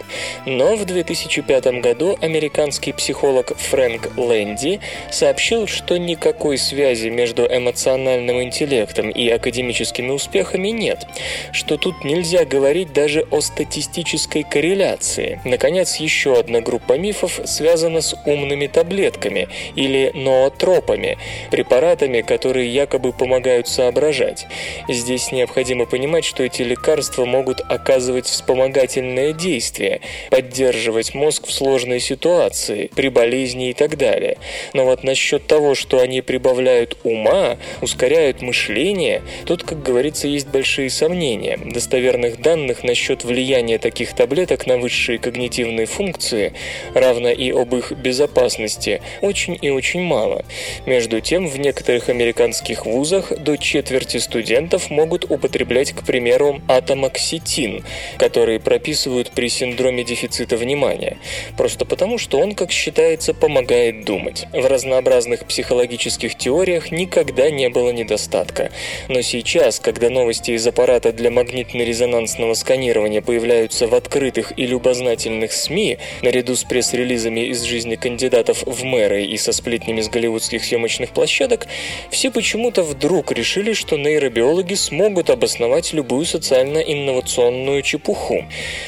Но 0.46 0.76
в 0.76 0.86
2005 0.86 1.82
году 1.82 2.18
американский 2.22 2.94
психолог 2.94 3.58
Фрэнк 3.58 4.18
Лэнди 4.18 4.80
сообщил, 5.12 5.68
что 5.68 5.98
никакой 5.98 6.58
связи 6.58 7.10
между 7.10 7.46
эмоциональным 7.46 8.42
интеллектом 8.44 9.10
и 9.10 9.28
академическими 9.30 10.12
успехами 10.12 10.70
нет, 10.70 11.08
что 11.52 11.78
тут 11.78 12.04
нельзя 12.04 12.46
говорить 12.46 12.94
даже 12.94 13.26
о 13.32 13.42
статистическом 13.42 14.19
логической 14.20 14.44
корреляции. 14.44 15.40
Наконец, 15.46 15.96
еще 15.98 16.38
одна 16.38 16.60
группа 16.62 16.98
мифов 16.98 17.40
связана 17.46 18.02
с 18.02 18.16
умными 18.26 18.68
таблетками 18.68 19.48
или 19.76 20.12
ноотропами, 20.14 21.18
препаратами, 21.52 22.22
которые 22.22 22.68
якобы 22.68 23.14
помогают 23.14 23.68
соображать. 23.68 24.48
Здесь 24.90 25.32
необходимо 25.32 25.86
понимать, 25.86 26.26
что 26.26 26.44
эти 26.44 26.64
лекарства 26.64 27.26
могут 27.26 27.62
оказывать 27.62 28.26
вспомогательное 28.26 29.34
действие, 29.34 30.02
поддерживать 30.30 31.14
мозг 31.14 31.48
в 31.48 31.52
сложной 31.52 32.00
ситуации, 32.00 32.90
при 32.96 33.10
болезни 33.10 33.70
и 33.70 33.74
так 33.74 33.98
далее. 33.98 34.38
Но 34.74 34.86
вот 34.86 35.04
насчет 35.04 35.48
того, 35.48 35.76
что 35.76 36.00
они 36.00 36.22
прибавляют 36.22 36.98
ума, 37.04 37.58
ускоряют 37.82 38.42
мышление, 38.42 39.22
тут, 39.46 39.64
как 39.64 39.82
говорится, 39.82 40.28
есть 40.28 40.48
большие 40.48 40.90
сомнения. 40.90 41.58
Достоверных 41.58 42.42
данных 42.42 42.84
насчет 42.84 43.24
влияния 43.24 43.78
таких 43.78 43.99
таблеток 44.08 44.68
на 44.68 44.78
высшие 44.78 45.20
когнитивные 45.20 45.86
функции, 45.86 46.54
равно 46.94 47.30
и 47.30 47.52
об 47.52 47.76
их 47.76 47.92
безопасности, 47.92 49.02
очень 49.22 49.58
и 49.62 49.70
очень 49.70 50.02
мало. 50.02 50.46
Между 50.86 51.22
тем, 51.22 51.48
в 51.48 51.60
некоторых 51.60 52.10
американских 52.10 52.86
вузах 52.86 53.38
до 53.38 53.58
четверти 53.58 54.18
студентов 54.18 54.90
могут 54.90 55.30
употреблять, 55.30 55.92
к 55.92 56.04
примеру, 56.04 56.62
атомоксетин, 56.68 57.84
который 58.18 58.60
прописывают 58.60 59.32
при 59.32 59.50
синдроме 59.50 60.04
дефицита 60.04 60.58
внимания, 60.58 61.18
просто 61.58 61.86
потому, 61.86 62.18
что 62.18 62.40
он, 62.40 62.56
как 62.56 62.72
считается, 62.72 63.34
помогает 63.34 64.06
думать. 64.06 64.46
В 64.54 64.66
разнообразных 64.66 65.46
психологических 65.46 66.36
теориях 66.36 66.92
никогда 66.92 67.50
не 67.50 67.70
было 67.70 67.92
недостатка. 67.92 68.72
Но 69.08 69.22
сейчас, 69.22 69.80
когда 69.80 70.10
новости 70.10 70.52
из 70.52 70.66
аппарата 70.66 71.12
для 71.12 71.30
магнитно-резонансного 71.30 72.54
сканирования 72.54 73.22
появляются 73.22 73.88
в 73.90 73.96
открытых 73.96 74.54
и 74.58 74.66
любознательных 74.66 75.52
СМИ, 75.52 75.98
наряду 76.22 76.56
с 76.56 76.64
пресс-релизами 76.64 77.48
из 77.48 77.64
жизни 77.64 77.96
кандидатов 77.96 78.64
в 78.66 78.84
мэры 78.84 79.26
и 79.26 79.38
со 79.38 79.52
сплетнями 79.52 80.02
с 80.02 80.10
голливудских 80.10 80.64
съемочных 80.64 81.12
площадок, 81.12 81.68
все 82.10 82.32
почему-то 82.32 82.84
вдруг 82.84 83.32
решили, 83.32 83.74
что 83.74 83.98
нейробиологи 83.98 84.76
смогут 84.76 85.30
обосновать 85.30 85.94
любую 85.94 86.26
социально-инновационную 86.26 87.82
чепуху. 87.82 88.46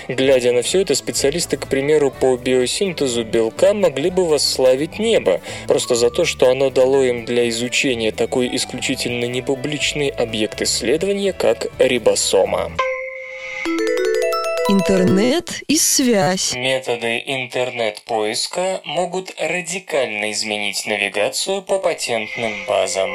Глядя 0.08 0.52
на 0.52 0.62
все 0.62 0.82
это, 0.82 0.96
специалисты, 0.96 1.58
к 1.58 1.68
примеру, 1.68 2.12
по 2.12 2.38
биосинтезу 2.38 3.24
белка 3.24 3.74
могли 3.74 4.10
бы 4.10 4.26
восславить 4.28 5.00
небо, 5.00 5.42
просто 5.68 5.96
за 5.96 6.10
то, 6.10 6.26
что 6.26 6.50
оно 6.50 6.70
дало 6.70 7.04
им 7.04 7.26
для 7.26 7.50
изучения 7.50 8.12
такой 8.12 8.56
исключительно 8.56 9.26
непубличный 9.26 10.10
объект 10.10 10.62
исследования, 10.62 11.34
как 11.34 11.68
рибосома. 11.80 12.72
Интернет 14.72 15.64
и 15.68 15.76
связь. 15.76 16.54
Методы 16.54 17.22
интернет-поиска 17.26 18.80
могут 18.86 19.34
радикально 19.38 20.32
изменить 20.32 20.86
навигацию 20.86 21.62
по 21.62 21.78
патентным 21.78 22.54
базам. 22.66 23.10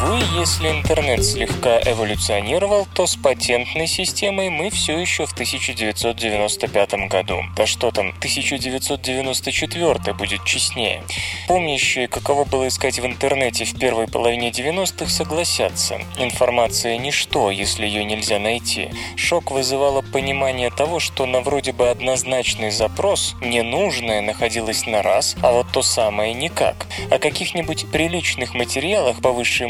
Увы, 0.00 0.18
если 0.38 0.68
интернет 0.68 1.24
слегка 1.24 1.80
эволюционировал, 1.80 2.86
то 2.94 3.06
с 3.06 3.16
патентной 3.16 3.88
системой 3.88 4.48
мы 4.48 4.70
все 4.70 4.96
еще 4.96 5.26
в 5.26 5.32
1995 5.32 7.08
году. 7.08 7.42
Да 7.56 7.66
что 7.66 7.90
там, 7.90 8.10
1994 8.18 10.14
будет 10.14 10.44
честнее. 10.44 11.02
Помнящие, 11.48 12.06
каково 12.06 12.44
было 12.44 12.68
искать 12.68 13.00
в 13.00 13.06
интернете 13.06 13.64
в 13.64 13.76
первой 13.76 14.06
половине 14.06 14.50
90-х, 14.50 15.10
согласятся. 15.10 16.00
Информация– 16.18 16.96
ничто, 16.98 17.50
если 17.50 17.84
ее 17.84 18.04
нельзя 18.04 18.38
найти. 18.38 18.90
Шок 19.16 19.50
вызывало 19.50 20.02
понимание 20.02 20.70
того, 20.70 21.00
что 21.00 21.26
на 21.26 21.40
вроде 21.40 21.72
бы 21.72 21.88
однозначный 21.88 22.70
запрос 22.70 23.34
ненужное 23.40 24.20
находилось 24.20 24.86
на 24.86 25.02
раз, 25.02 25.34
а 25.42 25.50
вот 25.50 25.66
то 25.72 25.82
самое 25.82 26.34
никак. 26.34 26.86
О 27.10 27.18
каких-нибудь 27.18 27.90
приличных 27.90 28.54
материалах 28.54 29.20
по 29.20 29.32
высшей 29.32 29.66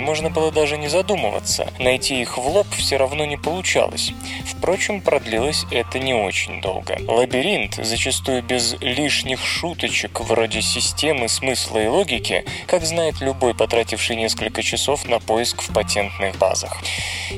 можно 0.00 0.30
было 0.30 0.52
даже 0.52 0.76
не 0.76 0.88
задумываться. 0.88 1.72
Найти 1.78 2.20
их 2.20 2.38
в 2.38 2.46
лоб 2.46 2.66
все 2.70 2.96
равно 2.96 3.24
не 3.24 3.36
получалось. 3.36 4.12
Впрочем, 4.44 5.00
продлилось 5.00 5.64
это 5.70 5.98
не 5.98 6.14
очень 6.14 6.60
долго. 6.60 6.98
Лабиринт, 7.06 7.74
зачастую 7.76 8.42
без 8.42 8.74
лишних 8.80 9.44
шуточек, 9.44 10.20
вроде 10.20 10.62
системы, 10.62 11.28
смысла 11.28 11.78
и 11.78 11.86
логики, 11.86 12.44
как 12.66 12.84
знает 12.84 13.20
любой, 13.20 13.54
потративший 13.54 14.16
несколько 14.16 14.62
часов 14.62 15.06
на 15.08 15.18
поиск 15.18 15.62
в 15.62 15.72
патентных 15.72 16.36
базах. 16.38 16.78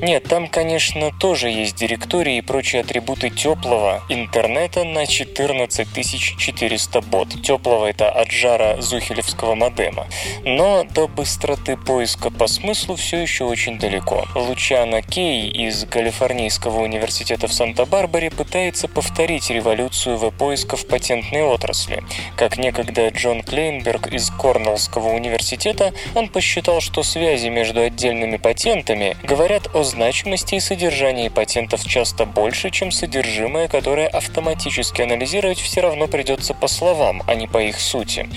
Нет, 0.00 0.24
там, 0.24 0.48
конечно, 0.48 1.10
тоже 1.18 1.48
есть 1.48 1.76
директории 1.76 2.36
и 2.36 2.42
прочие 2.42 2.82
атрибуты 2.82 3.30
теплого 3.30 4.02
интернета 4.08 4.84
на 4.84 5.06
14 5.06 5.88
400 6.38 7.00
бот. 7.02 7.28
Теплого 7.42 7.86
это 7.86 8.10
от 8.10 8.30
жара 8.30 8.80
зухелевского 8.80 9.54
модема. 9.54 10.06
Но 10.44 10.84
до 10.84 11.08
быстроты 11.08 11.76
поиска 11.76 12.07
по 12.16 12.46
смыслу 12.46 12.96
все 12.96 13.18
еще 13.18 13.44
очень 13.44 13.78
далеко. 13.78 14.26
Лучана 14.34 15.02
Кей 15.02 15.50
из 15.50 15.84
Калифорнийского 15.84 16.80
университета 16.80 17.48
в 17.48 17.52
Санта-Барбаре 17.52 18.30
пытается 18.30 18.88
повторить 18.88 19.50
революцию 19.50 20.16
веб-поиска 20.18 20.76
в 20.76 20.86
патентной 20.86 21.42
отрасли. 21.42 22.04
Как 22.36 22.56
некогда 22.58 23.08
Джон 23.08 23.42
Клейнберг 23.42 24.06
из 24.12 24.30
Корнеллского 24.30 25.08
университета, 25.08 25.92
он 26.14 26.28
посчитал, 26.28 26.80
что 26.80 27.02
связи 27.02 27.48
между 27.48 27.80
отдельными 27.80 28.36
патентами 28.36 29.16
говорят 29.22 29.74
о 29.74 29.82
значимости 29.82 30.54
и 30.54 30.60
содержании 30.60 31.28
патентов 31.28 31.84
часто 31.84 32.24
больше, 32.24 32.70
чем 32.70 32.92
содержимое, 32.92 33.66
которое 33.66 34.06
автоматически 34.06 35.02
анализировать 35.02 35.58
все 35.58 35.80
равно 35.80 36.06
придется 36.06 36.54
по 36.54 36.68
словам, 36.68 37.22
а 37.26 37.34
не 37.34 37.48
по 37.48 37.58
их 37.58 37.80
сути. 37.80 38.28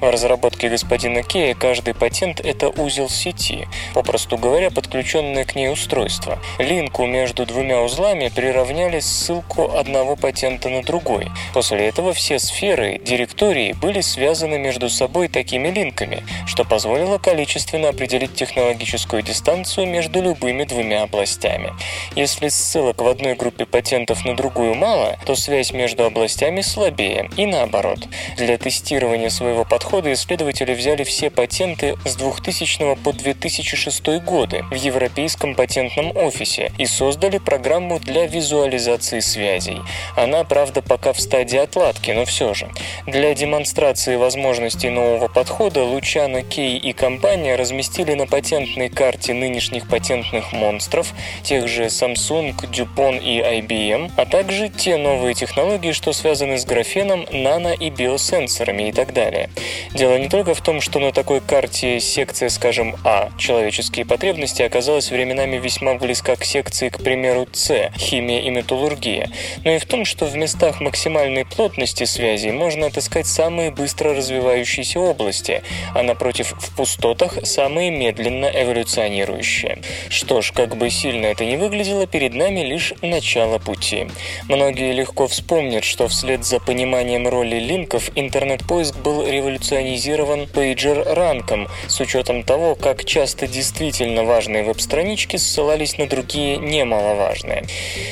В 0.00 0.10
разработке 0.10 0.68
господина 0.68 1.22
Кея 1.22 1.54
каждый 1.54 1.92
патент– 1.92 2.40
это 2.44 2.68
узел 2.68 3.09
сети, 3.10 3.68
попросту 3.94 4.38
говоря, 4.38 4.70
подключенное 4.70 5.44
к 5.44 5.54
ней 5.54 5.70
устройство. 5.70 6.38
Линку 6.58 7.06
между 7.06 7.46
двумя 7.46 7.82
узлами 7.82 8.30
приравняли 8.34 9.00
ссылку 9.00 9.76
одного 9.76 10.16
патента 10.16 10.68
на 10.68 10.82
другой. 10.82 11.28
После 11.52 11.88
этого 11.88 12.12
все 12.12 12.38
сферы, 12.38 13.00
директории 13.04 13.72
были 13.72 14.00
связаны 14.00 14.58
между 14.58 14.88
собой 14.88 15.28
такими 15.28 15.68
линками, 15.68 16.22
что 16.46 16.64
позволило 16.64 17.18
количественно 17.18 17.88
определить 17.88 18.34
технологическую 18.34 19.22
дистанцию 19.22 19.86
между 19.86 20.22
любыми 20.22 20.64
двумя 20.64 21.02
областями. 21.02 21.72
Если 22.16 22.48
ссылок 22.48 23.00
в 23.02 23.08
одной 23.08 23.34
группе 23.34 23.66
патентов 23.66 24.24
на 24.24 24.36
другую 24.36 24.74
мало, 24.74 25.18
то 25.26 25.34
связь 25.34 25.72
между 25.72 26.04
областями 26.04 26.60
слабее, 26.60 27.30
и 27.36 27.46
наоборот. 27.46 27.98
Для 28.36 28.58
тестирования 28.58 29.30
своего 29.30 29.64
подхода 29.64 30.12
исследователи 30.12 30.74
взяли 30.74 31.04
все 31.04 31.30
патенты 31.30 31.96
с 32.04 32.16
2000 32.16 32.70
по 32.70 32.96
2006 33.02 34.22
годы 34.24 34.64
в 34.70 34.74
Европейском 34.74 35.54
патентном 35.54 36.16
офисе 36.16 36.72
и 36.78 36.86
создали 36.86 37.38
программу 37.38 37.98
для 37.98 38.26
визуализации 38.26 39.20
связей. 39.20 39.80
Она, 40.16 40.44
правда, 40.44 40.82
пока 40.82 41.12
в 41.12 41.20
стадии 41.20 41.58
отладки, 41.58 42.10
но 42.10 42.24
все 42.24 42.54
же. 42.54 42.68
Для 43.06 43.34
демонстрации 43.34 44.16
возможностей 44.16 44.90
нового 44.90 45.28
подхода 45.28 45.82
Лучано 45.82 46.42
Кей 46.42 46.76
и 46.76 46.92
компания 46.92 47.56
разместили 47.56 48.14
на 48.14 48.26
патентной 48.26 48.88
карте 48.88 49.34
нынешних 49.34 49.88
патентных 49.88 50.52
монстров, 50.52 51.12
тех 51.42 51.68
же 51.68 51.84
Samsung, 51.86 52.54
DuPont 52.70 53.22
и 53.22 53.40
IBM, 53.40 54.12
а 54.16 54.26
также 54.26 54.68
те 54.68 54.96
новые 54.96 55.34
технологии, 55.34 55.92
что 55.92 56.12
связаны 56.12 56.58
с 56.58 56.64
графеном, 56.64 57.26
нано 57.32 57.72
и 57.72 57.90
биосенсорами 57.90 58.88
и 58.88 58.92
так 58.92 59.12
далее. 59.12 59.50
Дело 59.94 60.18
не 60.18 60.28
только 60.28 60.54
в 60.54 60.60
том, 60.60 60.80
что 60.80 60.98
на 60.98 61.12
такой 61.12 61.40
карте 61.40 62.00
секция, 62.00 62.48
скажем, 62.48 62.89
А, 63.04 63.30
человеческие 63.38 64.04
потребности, 64.04 64.62
оказалась 64.62 65.10
временами 65.10 65.56
весьма 65.56 65.94
близка 65.94 66.36
к 66.36 66.44
секции, 66.44 66.88
к 66.88 66.98
примеру, 66.98 67.46
С, 67.52 67.90
химия 67.96 68.40
и 68.40 68.50
металлургия, 68.50 69.30
но 69.64 69.72
и 69.72 69.78
в 69.78 69.86
том, 69.86 70.04
что 70.04 70.26
в 70.26 70.36
местах 70.36 70.80
максимальной 70.80 71.44
плотности 71.44 72.04
связей 72.04 72.52
можно 72.52 72.86
отыскать 72.86 73.26
самые 73.26 73.70
быстро 73.70 74.14
развивающиеся 74.14 75.00
области, 75.00 75.62
а 75.94 76.02
напротив, 76.02 76.54
в 76.58 76.76
пустотах 76.76 77.38
самые 77.44 77.90
медленно 77.90 78.46
эволюционирующие. 78.46 79.78
Что 80.08 80.42
ж, 80.42 80.52
как 80.52 80.76
бы 80.76 80.90
сильно 80.90 81.26
это 81.26 81.44
ни 81.44 81.56
выглядело, 81.56 82.06
перед 82.06 82.34
нами 82.34 82.60
лишь 82.60 82.94
начало 83.02 83.58
пути. 83.58 84.08
Многие 84.48 84.92
легко 84.92 85.26
вспомнят, 85.28 85.84
что 85.84 86.08
вслед 86.08 86.44
за 86.44 86.60
пониманием 86.60 87.28
роли 87.28 87.56
линков 87.56 88.10
интернет-поиск 88.14 88.96
был 88.96 89.26
революционизирован 89.26 90.46
пейджер-ранком 90.46 91.68
с 91.88 92.00
учетом 92.00 92.42
того, 92.42 92.74
как 92.80 93.04
часто 93.04 93.46
действительно 93.46 94.24
важные 94.24 94.64
веб-странички 94.64 95.36
ссылались 95.36 95.98
на 95.98 96.06
другие 96.06 96.56
немаловажные. 96.56 97.64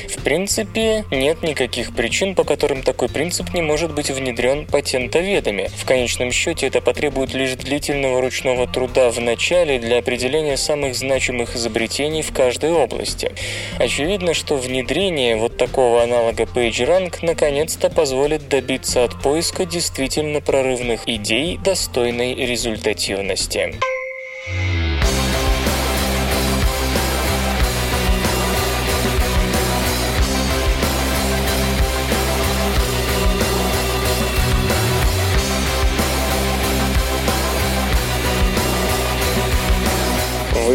В 0.07 0.23
принципе, 0.23 1.05
нет 1.11 1.43
никаких 1.43 1.95
причин, 1.95 2.35
по 2.35 2.43
которым 2.43 2.83
такой 2.83 3.09
принцип 3.09 3.53
не 3.53 3.61
может 3.61 3.93
быть 3.93 4.09
внедрен 4.09 4.65
патентоведами. 4.67 5.69
В 5.75 5.85
конечном 5.85 6.31
счете 6.31 6.67
это 6.67 6.81
потребует 6.81 7.33
лишь 7.33 7.53
длительного 7.55 8.21
ручного 8.21 8.67
труда 8.67 9.09
в 9.09 9.19
начале 9.19 9.79
для 9.79 9.99
определения 9.99 10.57
самых 10.57 10.95
значимых 10.95 11.55
изобретений 11.55 12.21
в 12.21 12.31
каждой 12.33 12.71
области. 12.71 13.31
Очевидно, 13.79 14.33
что 14.33 14.55
внедрение 14.55 15.35
вот 15.35 15.57
такого 15.57 16.03
аналога 16.03 16.43
PageRank 16.43 17.17
наконец-то 17.21 17.89
позволит 17.89 18.47
добиться 18.47 19.03
от 19.03 19.21
поиска 19.21 19.65
действительно 19.65 20.41
прорывных 20.41 21.07
идей 21.07 21.57
достойной 21.57 22.35
результативности. 22.35 23.75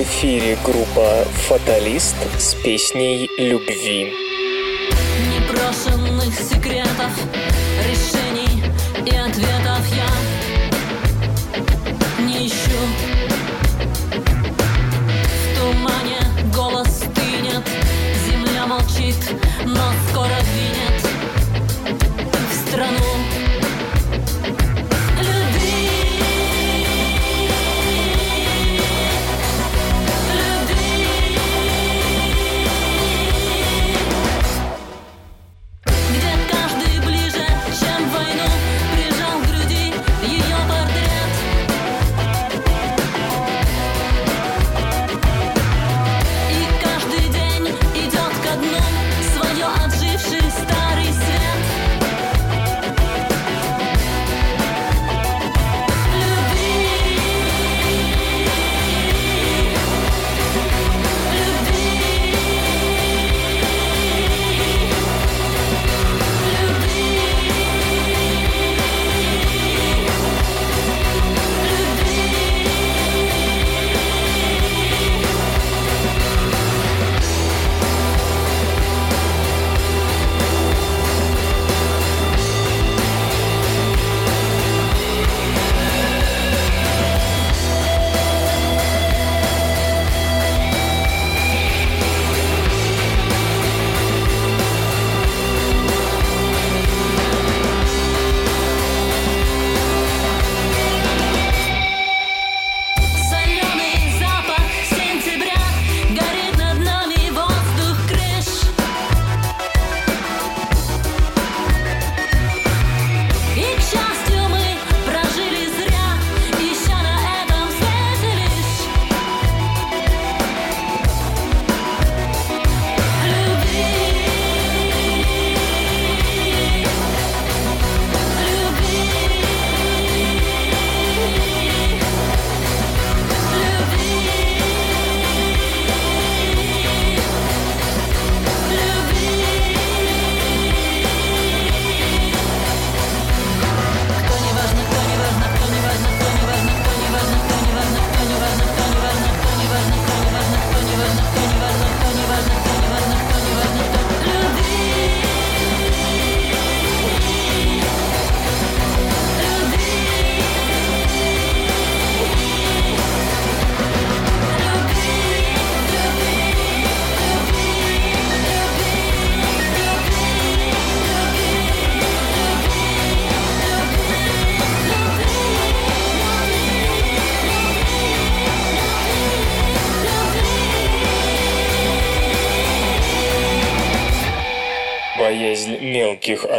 Эфире 0.05 0.59
группа 0.63 1.25
«Фаталист» 1.49 2.17
с 2.39 2.55
песней 2.57 3.31
«Любви». 3.39 4.13
Непрошенных 5.33 6.35
секретов, 6.35 7.11
решений 7.89 8.24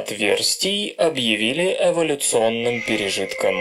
отверстий 0.05 0.89
объявили 0.99 1.75
эволюционным 1.79 2.83
пережитком. 2.83 3.55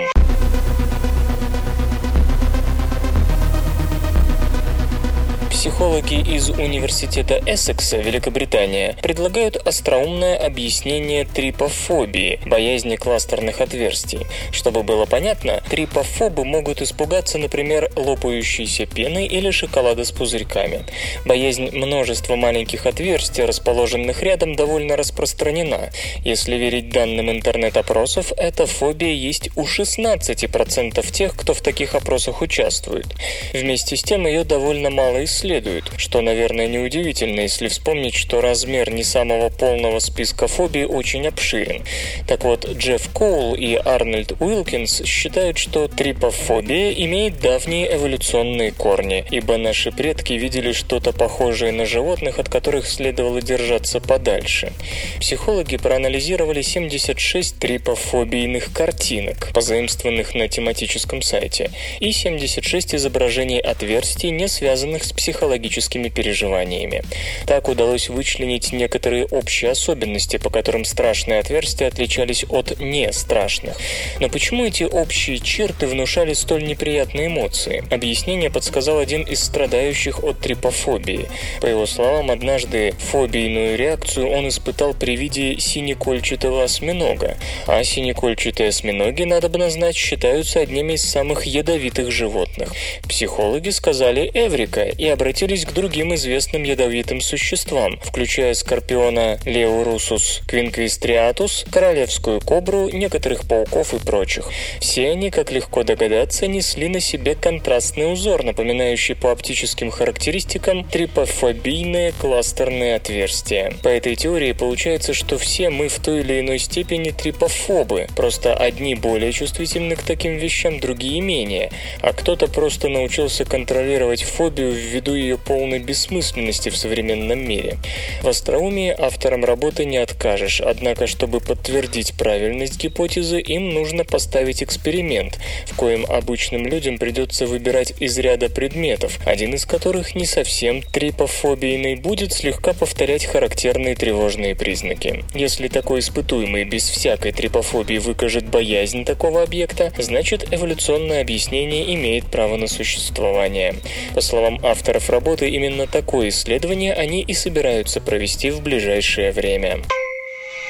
Психологи 5.50 6.20
из 6.20 6.50
Университета 6.50 7.40
Эссекса, 7.46 7.96
Великобритания, 7.96 8.94
предлагают 9.00 9.56
остроумное 9.56 10.36
объяснение 10.36 11.24
трипофобии– 11.24 12.38
боязни 12.46 12.96
кластерных 12.96 13.62
отверстий. 13.62 14.26
Чтобы 14.52 14.82
было 14.82 15.06
понятно, 15.06 15.62
трипофобы 15.74 16.44
могут 16.44 16.80
испугаться, 16.82 17.36
например, 17.36 17.90
лопающейся 17.96 18.86
пены 18.86 19.26
или 19.26 19.50
шоколада 19.50 20.04
с 20.04 20.12
пузырьками. 20.12 20.84
Боязнь 21.24 21.76
множества 21.76 22.36
маленьких 22.36 22.86
отверстий, 22.86 23.44
расположенных 23.44 24.22
рядом, 24.22 24.54
довольно 24.54 24.94
распространена. 24.96 25.90
Если 26.22 26.54
верить 26.54 26.90
данным 26.90 27.28
интернет-опросов, 27.28 28.32
эта 28.36 28.66
фобия 28.66 29.10
есть 29.10 29.50
у 29.56 29.64
16% 29.64 31.10
тех, 31.10 31.36
кто 31.36 31.54
в 31.54 31.60
таких 31.60 31.96
опросах 31.96 32.40
участвует. 32.40 33.06
Вместе 33.52 33.96
с 33.96 34.04
тем 34.04 34.28
ее 34.28 34.44
довольно 34.44 34.90
мало 34.90 35.24
исследуют. 35.24 35.90
что, 35.96 36.20
наверное, 36.20 36.68
неудивительно, 36.68 37.40
если 37.40 37.66
вспомнить, 37.66 38.14
что 38.14 38.40
размер 38.40 38.92
не 38.92 39.02
самого 39.02 39.48
полного 39.48 39.98
списка 39.98 40.46
фобий 40.46 40.84
очень 40.84 41.26
обширен. 41.26 41.82
Так 42.28 42.44
вот, 42.44 42.64
Джефф 42.64 43.08
Коул 43.12 43.56
и 43.56 43.74
Арнольд 43.74 44.40
Уилкинс 44.40 45.02
считают, 45.04 45.63
что 45.64 45.88
трипофобия 45.88 46.92
имеет 46.92 47.40
давние 47.40 47.94
эволюционные 47.96 48.70
корни, 48.70 49.24
ибо 49.30 49.56
наши 49.56 49.92
предки 49.92 50.34
видели 50.34 50.72
что-то 50.72 51.12
похожее 51.12 51.72
на 51.72 51.86
животных, 51.86 52.38
от 52.38 52.50
которых 52.50 52.86
следовало 52.86 53.40
держаться 53.40 53.98
подальше. 53.98 54.74
Психологи 55.20 55.78
проанализировали 55.78 56.60
76 56.60 57.58
трипофобийных 57.58 58.74
картинок, 58.74 59.52
позаимствованных 59.54 60.34
на 60.34 60.48
тематическом 60.48 61.22
сайте, 61.22 61.70
и 61.98 62.12
76 62.12 62.96
изображений 62.96 63.58
отверстий, 63.58 64.30
не 64.30 64.48
связанных 64.48 65.02
с 65.04 65.14
психологическими 65.14 66.10
переживаниями. 66.10 67.04
Так 67.46 67.70
удалось 67.70 68.10
вычленить 68.10 68.70
некоторые 68.72 69.24
общие 69.24 69.70
особенности, 69.70 70.36
по 70.36 70.50
которым 70.50 70.84
страшные 70.84 71.38
отверстия 71.38 71.88
отличались 71.88 72.44
от 72.50 72.78
не 72.80 73.10
страшных. 73.14 73.78
Но 74.20 74.28
почему 74.28 74.66
эти 74.66 74.82
общие 74.82 75.38
черты 75.44 75.86
внушали 75.86 76.32
столь 76.32 76.64
неприятные 76.64 77.26
эмоции? 77.26 77.84
Объяснение 77.90 78.50
подсказал 78.50 78.98
один 78.98 79.22
из 79.22 79.40
страдающих 79.40 80.24
от 80.24 80.40
трипофобии. 80.40 81.28
По 81.60 81.66
его 81.66 81.86
словам, 81.86 82.30
однажды 82.30 82.94
фобийную 82.98 83.76
реакцию 83.76 84.28
он 84.28 84.48
испытал 84.48 84.94
при 84.94 85.16
виде 85.16 85.58
синекольчатого 85.58 86.64
осьминога, 86.64 87.36
а 87.66 87.84
синекольчатые 87.84 88.70
осьминоги, 88.70 89.24
надо 89.24 89.48
бы 89.48 89.58
знать, 89.70 89.96
считаются 89.96 90.60
одними 90.60 90.94
из 90.94 91.02
самых 91.02 91.44
ядовитых 91.44 92.10
животных. 92.10 92.72
Психологи 93.08 93.70
сказали 93.70 94.30
«эврика» 94.34 94.84
и 94.84 95.06
обратились 95.08 95.64
к 95.64 95.72
другим 95.72 96.14
известным 96.14 96.62
ядовитым 96.62 97.20
существам, 97.20 97.98
включая 98.02 98.54
скорпиона 98.54 99.38
Леурусус 99.44 100.42
quinquestriatus, 100.48 101.68
королевскую 101.70 102.40
кобру, 102.40 102.88
некоторых 102.90 103.46
пауков 103.46 103.94
и 103.94 103.98
прочих. 103.98 104.50
Все 104.80 105.10
они, 105.10 105.30
как 105.34 105.50
легко 105.50 105.82
догадаться, 105.82 106.46
несли 106.46 106.88
на 106.88 107.00
себе 107.00 107.34
контрастный 107.34 108.12
узор, 108.12 108.44
напоминающий 108.44 109.16
по 109.16 109.32
оптическим 109.32 109.90
характеристикам 109.90 110.84
трипофобийные 110.84 112.12
кластерные 112.12 112.94
отверстия. 112.94 113.72
По 113.82 113.88
этой 113.88 114.14
теории 114.14 114.52
получается, 114.52 115.12
что 115.12 115.36
все 115.36 115.70
мы 115.70 115.88
в 115.88 115.98
той 115.98 116.20
или 116.20 116.38
иной 116.38 116.60
степени 116.60 117.10
трипофобы, 117.10 118.06
просто 118.14 118.54
одни 118.54 118.94
более 118.94 119.32
чувствительны 119.32 119.96
к 119.96 120.02
таким 120.02 120.36
вещам, 120.36 120.78
другие 120.78 121.20
менее, 121.20 121.70
а 122.00 122.12
кто-то 122.12 122.46
просто 122.46 122.88
научился 122.88 123.44
контролировать 123.44 124.22
фобию 124.22 124.70
ввиду 124.70 125.14
ее 125.14 125.36
полной 125.36 125.80
бессмысленности 125.80 126.68
в 126.68 126.76
современном 126.76 127.40
мире. 127.40 127.78
В 128.22 128.28
остроумии 128.28 128.94
авторам 128.96 129.44
работы 129.44 129.84
не 129.84 129.96
откажешь, 129.96 130.60
однако, 130.60 131.08
чтобы 131.08 131.40
подтвердить 131.40 132.14
правильность 132.16 132.80
гипотезы, 132.80 133.40
им 133.40 133.70
нужно 133.70 134.04
поставить 134.04 134.62
эксперимент, 134.62 135.23
в 135.66 135.76
коем 135.76 136.04
обычным 136.06 136.66
людям 136.66 136.98
придется 136.98 137.46
выбирать 137.46 137.94
из 138.00 138.18
ряда 138.18 138.48
предметов, 138.48 139.18
один 139.26 139.54
из 139.54 139.64
которых 139.64 140.14
не 140.14 140.26
совсем 140.26 140.82
трипофобийный, 140.82 141.96
будет 141.96 142.32
слегка 142.32 142.72
повторять 142.72 143.24
характерные 143.24 143.94
тревожные 143.94 144.54
признаки. 144.54 145.24
Если 145.34 145.68
такой 145.68 146.00
испытуемый 146.00 146.64
без 146.64 146.88
всякой 146.88 147.32
трипофобии 147.32 147.98
выкажет 147.98 148.48
боязнь 148.48 149.04
такого 149.04 149.42
объекта, 149.42 149.92
значит 149.98 150.52
эволюционное 150.52 151.20
объяснение 151.20 151.94
имеет 151.94 152.26
право 152.26 152.56
на 152.56 152.66
существование. 152.66 153.74
По 154.14 154.20
словам 154.20 154.60
авторов 154.64 155.10
работы, 155.10 155.48
именно 155.48 155.86
такое 155.86 156.28
исследование 156.28 156.92
они 156.94 157.22
и 157.22 157.34
собираются 157.34 158.00
провести 158.00 158.50
в 158.50 158.62
ближайшее 158.62 159.32
время. 159.32 159.80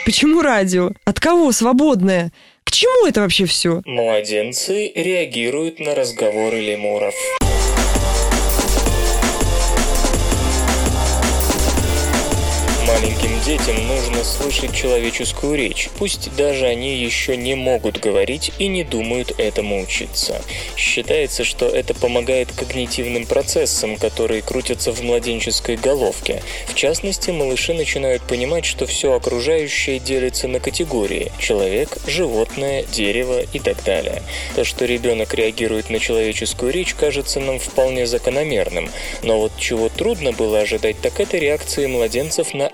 Почему 0.05 0.43
радио? 0.43 0.91
От 1.05 1.19
кого 1.19 1.51
свободное? 1.53 2.31
К 2.65 2.71
чему 2.73 3.07
это 3.07 3.21
вообще 3.21 3.45
все? 3.47 3.83
Младенцы 3.85 4.91
реагируют 4.95 5.79
на 5.79 5.95
разговоры 5.95 6.61
лемуров. 6.61 7.15
Детям 13.45 13.77
нужно 13.87 14.25
слышать 14.25 14.75
человеческую 14.75 15.57
речь, 15.57 15.91
пусть 15.99 16.35
даже 16.35 16.65
они 16.65 16.97
еще 16.97 17.37
не 17.37 17.55
могут 17.55 18.01
говорить 18.01 18.53
и 18.59 18.69
не 18.69 18.85
думают 18.85 19.39
этому 19.39 19.83
учиться. 19.83 20.41
Считается, 20.77 21.45
что 21.45 21.67
это 21.67 21.93
помогает 21.93 22.51
когнитивным 22.53 23.27
процессам, 23.27 23.97
которые 23.97 24.41
крутятся 24.41 24.93
в 24.93 25.03
младенческой 25.03 25.77
головке. 25.77 26.43
В 26.69 26.75
частности, 26.75 27.33
малыши 27.33 27.75
начинают 27.75 28.23
понимать, 28.23 28.65
что 28.65 28.87
все 28.87 29.13
окружающее 29.13 29.99
делится 29.99 30.49
на 30.49 30.59
категории– 30.59 31.31
человек, 31.39 31.99
животное, 32.07 32.85
дерево 32.85 33.43
и 33.53 33.59
так 33.59 33.83
далее. 33.85 34.23
То, 34.55 34.65
что 34.65 34.87
ребенок 34.87 35.35
реагирует 35.35 35.91
на 35.91 35.99
человеческую 35.99 36.73
речь, 36.73 36.95
кажется 36.95 37.41
нам 37.41 37.59
вполне 37.59 38.07
закономерным. 38.07 38.89
Но 39.23 39.39
вот 39.39 39.53
чего 39.59 39.91
трудно 39.91 40.33
было 40.33 40.61
ожидать, 40.61 40.99
так 41.03 41.21
это 41.21 41.37
реакции 41.37 41.87
младенцев 41.87 42.55
на 42.55 42.69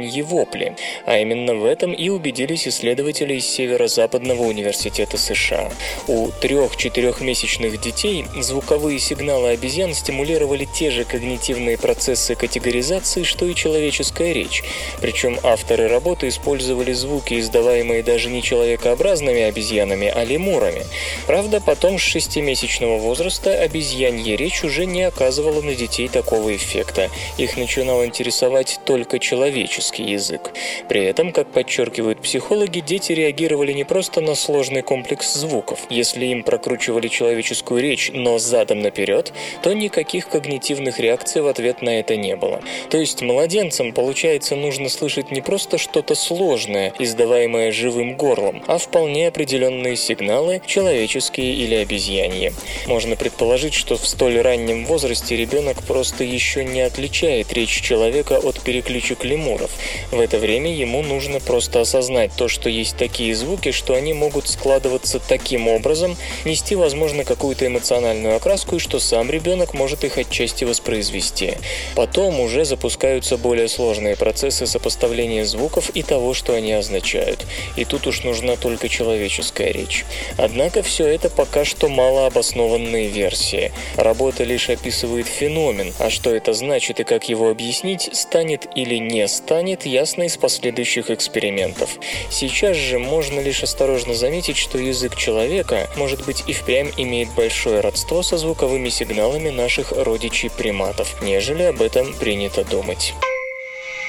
обезьяньи 0.00 0.22
вопли. 0.22 0.76
А 1.06 1.18
именно 1.18 1.54
в 1.54 1.64
этом 1.64 1.92
и 1.92 2.08
убедились 2.08 2.66
исследователи 2.66 3.34
из 3.34 3.46
Северо-Западного 3.46 4.42
университета 4.42 5.16
США. 5.16 5.70
У 6.06 6.28
трех-четырехмесячных 6.40 7.80
детей 7.80 8.26
звуковые 8.38 8.98
сигналы 8.98 9.50
обезьян 9.50 9.94
стимулировали 9.94 10.64
те 10.64 10.90
же 10.90 11.04
когнитивные 11.04 11.78
процессы 11.78 12.34
категоризации, 12.34 13.22
что 13.22 13.46
и 13.46 13.54
человеческая 13.54 14.32
речь. 14.32 14.62
Причем 15.00 15.38
авторы 15.42 15.88
работы 15.88 16.28
использовали 16.28 16.92
звуки, 16.92 17.38
издаваемые 17.38 18.02
даже 18.02 18.30
не 18.30 18.42
человекообразными 18.42 19.42
обезьянами, 19.42 20.08
а 20.08 20.24
лемурами. 20.24 20.82
Правда, 21.26 21.60
потом 21.60 21.98
с 21.98 22.02
шестимесячного 22.02 22.98
возраста 22.98 23.52
обезьянья 23.52 24.36
речь 24.36 24.64
уже 24.64 24.86
не 24.86 25.02
оказывала 25.02 25.60
на 25.62 25.74
детей 25.74 26.08
такого 26.08 26.54
эффекта. 26.54 27.10
Их 27.38 27.56
начинал 27.56 28.04
интересовать 28.04 28.80
только 28.84 29.18
человеческий 29.18 29.89
язык. 29.98 30.52
При 30.88 31.04
этом, 31.04 31.32
как 31.32 31.48
подчеркивают 31.50 32.20
психологи, 32.20 32.80
дети 32.80 33.12
реагировали 33.12 33.72
не 33.72 33.84
просто 33.84 34.20
на 34.20 34.34
сложный 34.34 34.82
комплекс 34.82 35.34
звуков. 35.34 35.80
Если 35.90 36.26
им 36.26 36.42
прокручивали 36.42 37.08
человеческую 37.08 37.82
речь, 37.82 38.10
но 38.12 38.38
задом 38.38 38.80
наперед, 38.80 39.32
то 39.62 39.72
никаких 39.72 40.28
когнитивных 40.28 41.00
реакций 41.00 41.42
в 41.42 41.46
ответ 41.46 41.82
на 41.82 42.00
это 42.00 42.16
не 42.16 42.36
было. 42.36 42.60
То 42.90 42.98
есть 42.98 43.22
младенцам, 43.22 43.92
получается, 43.92 44.56
нужно 44.56 44.88
слышать 44.88 45.30
не 45.30 45.40
просто 45.40 45.78
что-то 45.78 46.14
сложное, 46.14 46.92
издаваемое 46.98 47.72
живым 47.72 48.16
горлом, 48.16 48.62
а 48.66 48.78
вполне 48.78 49.28
определенные 49.28 49.96
сигналы, 49.96 50.62
человеческие 50.66 51.54
или 51.54 51.74
обезьяньи. 51.74 52.52
Можно 52.86 53.16
предположить, 53.16 53.74
что 53.74 53.96
в 53.96 54.06
столь 54.06 54.40
раннем 54.40 54.84
возрасте 54.84 55.36
ребенок 55.36 55.82
просто 55.82 56.24
еще 56.24 56.64
не 56.64 56.80
отличает 56.80 57.52
речь 57.52 57.80
человека 57.82 58.38
от 58.38 58.60
переключек 58.60 59.24
лемуров. 59.24 59.70
В 60.10 60.20
это 60.20 60.38
время 60.38 60.72
ему 60.74 61.02
нужно 61.02 61.40
просто 61.40 61.80
осознать 61.80 62.32
то, 62.36 62.48
что 62.48 62.68
есть 62.68 62.96
такие 62.96 63.34
звуки, 63.34 63.70
что 63.70 63.94
они 63.94 64.12
могут 64.12 64.48
складываться 64.48 65.20
таким 65.20 65.68
образом, 65.68 66.16
нести, 66.44 66.74
возможно, 66.74 67.24
какую-то 67.24 67.66
эмоциональную 67.66 68.36
окраску, 68.36 68.76
и 68.76 68.78
что 68.78 68.98
сам 68.98 69.30
ребенок 69.30 69.74
может 69.74 70.04
их 70.04 70.18
отчасти 70.18 70.64
воспроизвести. 70.64 71.54
Потом 71.94 72.40
уже 72.40 72.64
запускаются 72.64 73.36
более 73.36 73.68
сложные 73.68 74.16
процессы 74.16 74.66
сопоставления 74.66 75.44
звуков 75.44 75.90
и 75.90 76.02
того, 76.02 76.34
что 76.34 76.54
они 76.54 76.72
означают. 76.72 77.46
И 77.76 77.84
тут 77.84 78.06
уж 78.06 78.24
нужна 78.24 78.56
только 78.56 78.88
человеческая 78.88 79.72
речь. 79.72 80.04
Однако 80.36 80.82
все 80.82 81.06
это 81.06 81.30
пока 81.30 81.64
что 81.64 81.88
малообоснованные 81.88 83.08
версии. 83.08 83.72
Работа 83.96 84.44
лишь 84.44 84.68
описывает 84.68 85.26
феномен, 85.26 85.92
а 85.98 86.10
что 86.10 86.34
это 86.34 86.52
значит 86.52 87.00
и 87.00 87.04
как 87.04 87.28
его 87.28 87.48
объяснить, 87.50 88.10
станет 88.12 88.66
или 88.74 88.96
не 88.96 89.26
станет 89.28 89.69
ясно 89.86 90.24
из 90.24 90.36
последующих 90.36 91.10
экспериментов. 91.10 91.90
Сейчас 92.30 92.76
же 92.76 92.98
можно 92.98 93.40
лишь 93.40 93.62
осторожно 93.62 94.14
заметить, 94.14 94.56
что 94.56 94.78
язык 94.78 95.16
человека, 95.16 95.88
может 95.96 96.24
быть, 96.26 96.44
и 96.46 96.52
впрямь 96.52 96.90
имеет 96.96 97.30
большое 97.34 97.80
родство 97.80 98.22
со 98.22 98.36
звуковыми 98.36 98.88
сигналами 98.88 99.48
наших 99.48 99.92
родичей-приматов, 99.92 101.22
нежели 101.22 101.62
об 101.62 101.82
этом 101.82 102.12
принято 102.14 102.64
думать. 102.64 103.14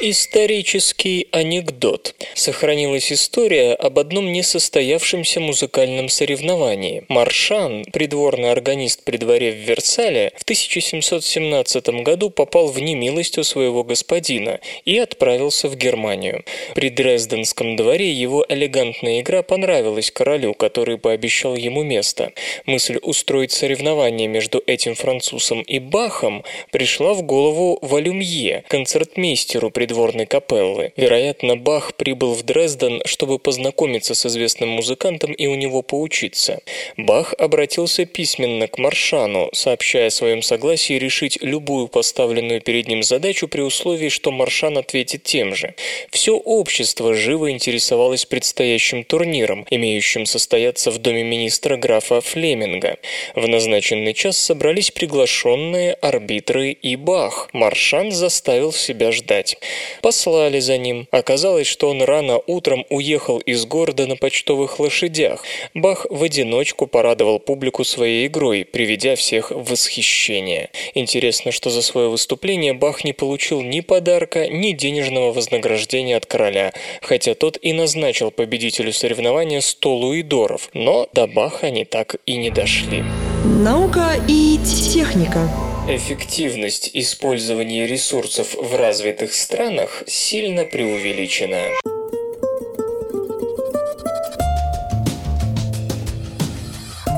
Исторический 0.03 1.27
анекдот. 1.31 2.15
Сохранилась 2.33 3.11
история 3.11 3.75
об 3.75 3.99
одном 3.99 4.31
несостоявшемся 4.31 5.39
музыкальном 5.39 6.09
соревновании. 6.09 7.05
Маршан, 7.07 7.85
придворный 7.93 8.51
органист 8.51 9.03
при 9.03 9.17
дворе 9.17 9.51
в 9.51 9.57
Версале, 9.57 10.33
в 10.37 10.41
1717 10.41 12.01
году 12.03 12.31
попал 12.31 12.69
в 12.69 12.79
немилость 12.79 13.37
у 13.37 13.43
своего 13.43 13.83
господина 13.83 14.59
и 14.85 14.97
отправился 14.97 15.69
в 15.69 15.75
Германию. 15.75 16.45
При 16.73 16.89
Дрезденском 16.89 17.75
дворе 17.75 18.11
его 18.11 18.43
элегантная 18.49 19.19
игра 19.19 19.43
понравилась 19.43 20.09
королю, 20.09 20.55
который 20.55 20.97
пообещал 20.97 21.55
ему 21.55 21.83
место. 21.83 22.33
Мысль 22.65 22.97
устроить 23.03 23.51
соревнование 23.51 24.27
между 24.27 24.63
этим 24.65 24.95
французом 24.95 25.61
и 25.61 25.77
Бахом 25.77 26.43
пришла 26.71 27.13
в 27.13 27.21
голову 27.21 27.77
Валюмье, 27.83 28.63
концертмейстеру 28.67 29.69
придворного 29.69 29.90
придворной 29.91 30.25
капеллы. 30.25 30.93
Вероятно, 30.95 31.57
Бах 31.57 31.95
прибыл 31.95 32.33
в 32.33 32.43
Дрезден, 32.43 33.01
чтобы 33.05 33.39
познакомиться 33.39 34.15
с 34.15 34.25
известным 34.25 34.69
музыкантом 34.69 35.33
и 35.33 35.47
у 35.47 35.55
него 35.55 35.81
поучиться. 35.81 36.61
Бах 36.95 37.33
обратился 37.37 38.05
письменно 38.05 38.67
к 38.67 38.77
Маршану, 38.77 39.49
сообщая 39.51 40.07
о 40.07 40.11
своем 40.11 40.43
согласии 40.43 40.93
решить 40.93 41.39
любую 41.41 41.89
поставленную 41.89 42.61
перед 42.61 42.87
ним 42.87 43.03
задачу 43.03 43.49
при 43.49 43.61
условии, 43.61 44.07
что 44.07 44.31
Маршан 44.31 44.77
ответит 44.77 45.23
тем 45.23 45.55
же. 45.55 45.75
Все 46.09 46.37
общество 46.37 47.13
живо 47.13 47.51
интересовалось 47.51 48.25
предстоящим 48.25 49.03
турниром, 49.03 49.65
имеющим 49.69 50.25
состояться 50.25 50.91
в 50.91 50.99
доме 50.99 51.23
министра 51.23 51.75
графа 51.75 52.21
Флеминга. 52.21 52.95
В 53.35 53.45
назначенный 53.45 54.13
час 54.13 54.37
собрались 54.37 54.91
приглашенные 54.91 55.93
арбитры 55.95 56.71
и 56.71 56.95
Бах. 56.95 57.49
Маршан 57.51 58.11
заставил 58.11 58.71
себя 58.71 59.11
ждать. 59.11 59.57
Послали 60.01 60.59
за 60.59 60.77
ним. 60.77 61.07
Оказалось, 61.11 61.67
что 61.67 61.89
он 61.89 62.01
рано 62.01 62.39
утром 62.47 62.85
уехал 62.89 63.39
из 63.39 63.65
города 63.65 64.07
на 64.07 64.15
почтовых 64.15 64.79
лошадях. 64.79 65.43
Бах 65.73 66.05
в 66.09 66.23
одиночку 66.23 66.87
порадовал 66.87 67.39
публику 67.39 67.83
своей 67.83 68.27
игрой, 68.27 68.65
приведя 68.65 69.15
всех 69.15 69.51
в 69.51 69.71
восхищение. 69.71 70.69
Интересно, 70.95 71.51
что 71.51 71.69
за 71.69 71.81
свое 71.81 72.09
выступление 72.09 72.73
Бах 72.73 73.03
не 73.03 73.13
получил 73.13 73.61
ни 73.61 73.79
подарка, 73.81 74.47
ни 74.47 74.71
денежного 74.71 75.31
вознаграждения 75.31 76.17
от 76.17 76.25
короля, 76.25 76.73
хотя 77.01 77.33
тот 77.33 77.57
и 77.61 77.73
назначил 77.73 78.31
победителю 78.31 78.93
соревнования 78.93 79.61
100 79.61 79.95
луидоров, 79.95 80.69
но 80.73 81.07
до 81.13 81.27
Баха 81.27 81.67
они 81.67 81.85
так 81.85 82.15
и 82.25 82.35
не 82.37 82.49
дошли. 82.49 83.03
Наука 83.43 84.15
и 84.27 84.59
техника. 84.65 85.49
Эффективность 85.87 86.91
использования 86.93 87.87
ресурсов 87.87 88.53
в 88.53 88.75
развитых 88.75 89.33
странах 89.33 90.03
сильно 90.05 90.63
преувеличена. 90.63 92.00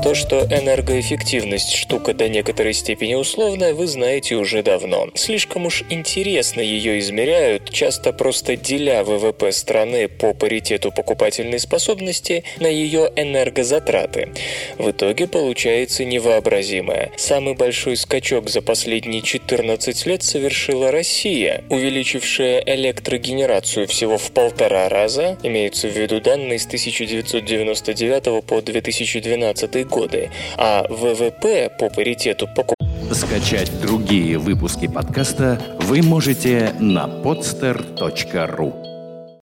То, 0.04 0.14
что 0.14 0.40
энергоэффективность 0.50 1.74
штука 1.74 2.12
до 2.12 2.28
некоторой 2.28 2.74
степени 2.74 3.14
условная, 3.14 3.72
вы 3.72 3.86
знаете 3.86 4.34
уже 4.34 4.62
давно. 4.62 5.08
Слишком 5.14 5.64
уж 5.64 5.82
интересно 5.88 6.60
ее 6.60 6.98
измеряют, 6.98 7.70
часто 7.70 8.12
просто 8.12 8.54
деля 8.54 9.02
ВВП 9.02 9.50
страны 9.50 10.08
по 10.08 10.34
паритету 10.34 10.92
покупательной 10.92 11.58
способности 11.58 12.44
на 12.60 12.66
ее 12.66 13.10
энергозатраты. 13.16 14.28
В 14.76 14.90
итоге 14.90 15.26
получается 15.26 16.04
невообразимое. 16.04 17.10
Самый 17.16 17.54
большой 17.54 17.96
скачок 17.96 18.50
за 18.50 18.60
последние 18.60 19.22
14 19.22 20.04
лет 20.04 20.22
совершила 20.22 20.90
Россия, 20.92 21.64
увеличившая 21.70 22.62
электрогенерацию 22.66 23.86
всего 23.86 24.18
в 24.18 24.30
полтора 24.32 24.90
раза, 24.90 25.38
имеются 25.42 25.88
в 25.88 25.96
виду 25.96 26.20
данные 26.20 26.58
с 26.58 26.66
1999 26.66 28.44
по 28.44 28.60
2012 28.60 29.88
год 29.88 29.93
годы, 29.94 30.30
а 30.56 30.84
ВВП 30.88 31.70
по 31.78 31.88
паритету 31.88 32.46
покупки 32.48 32.74
Скачать 33.12 33.70
другие 33.80 34.38
выпуски 34.38 34.88
подкаста 34.88 35.60
вы 35.80 36.02
можете 36.02 36.74
на 36.80 37.06
podster.ru 37.06 38.93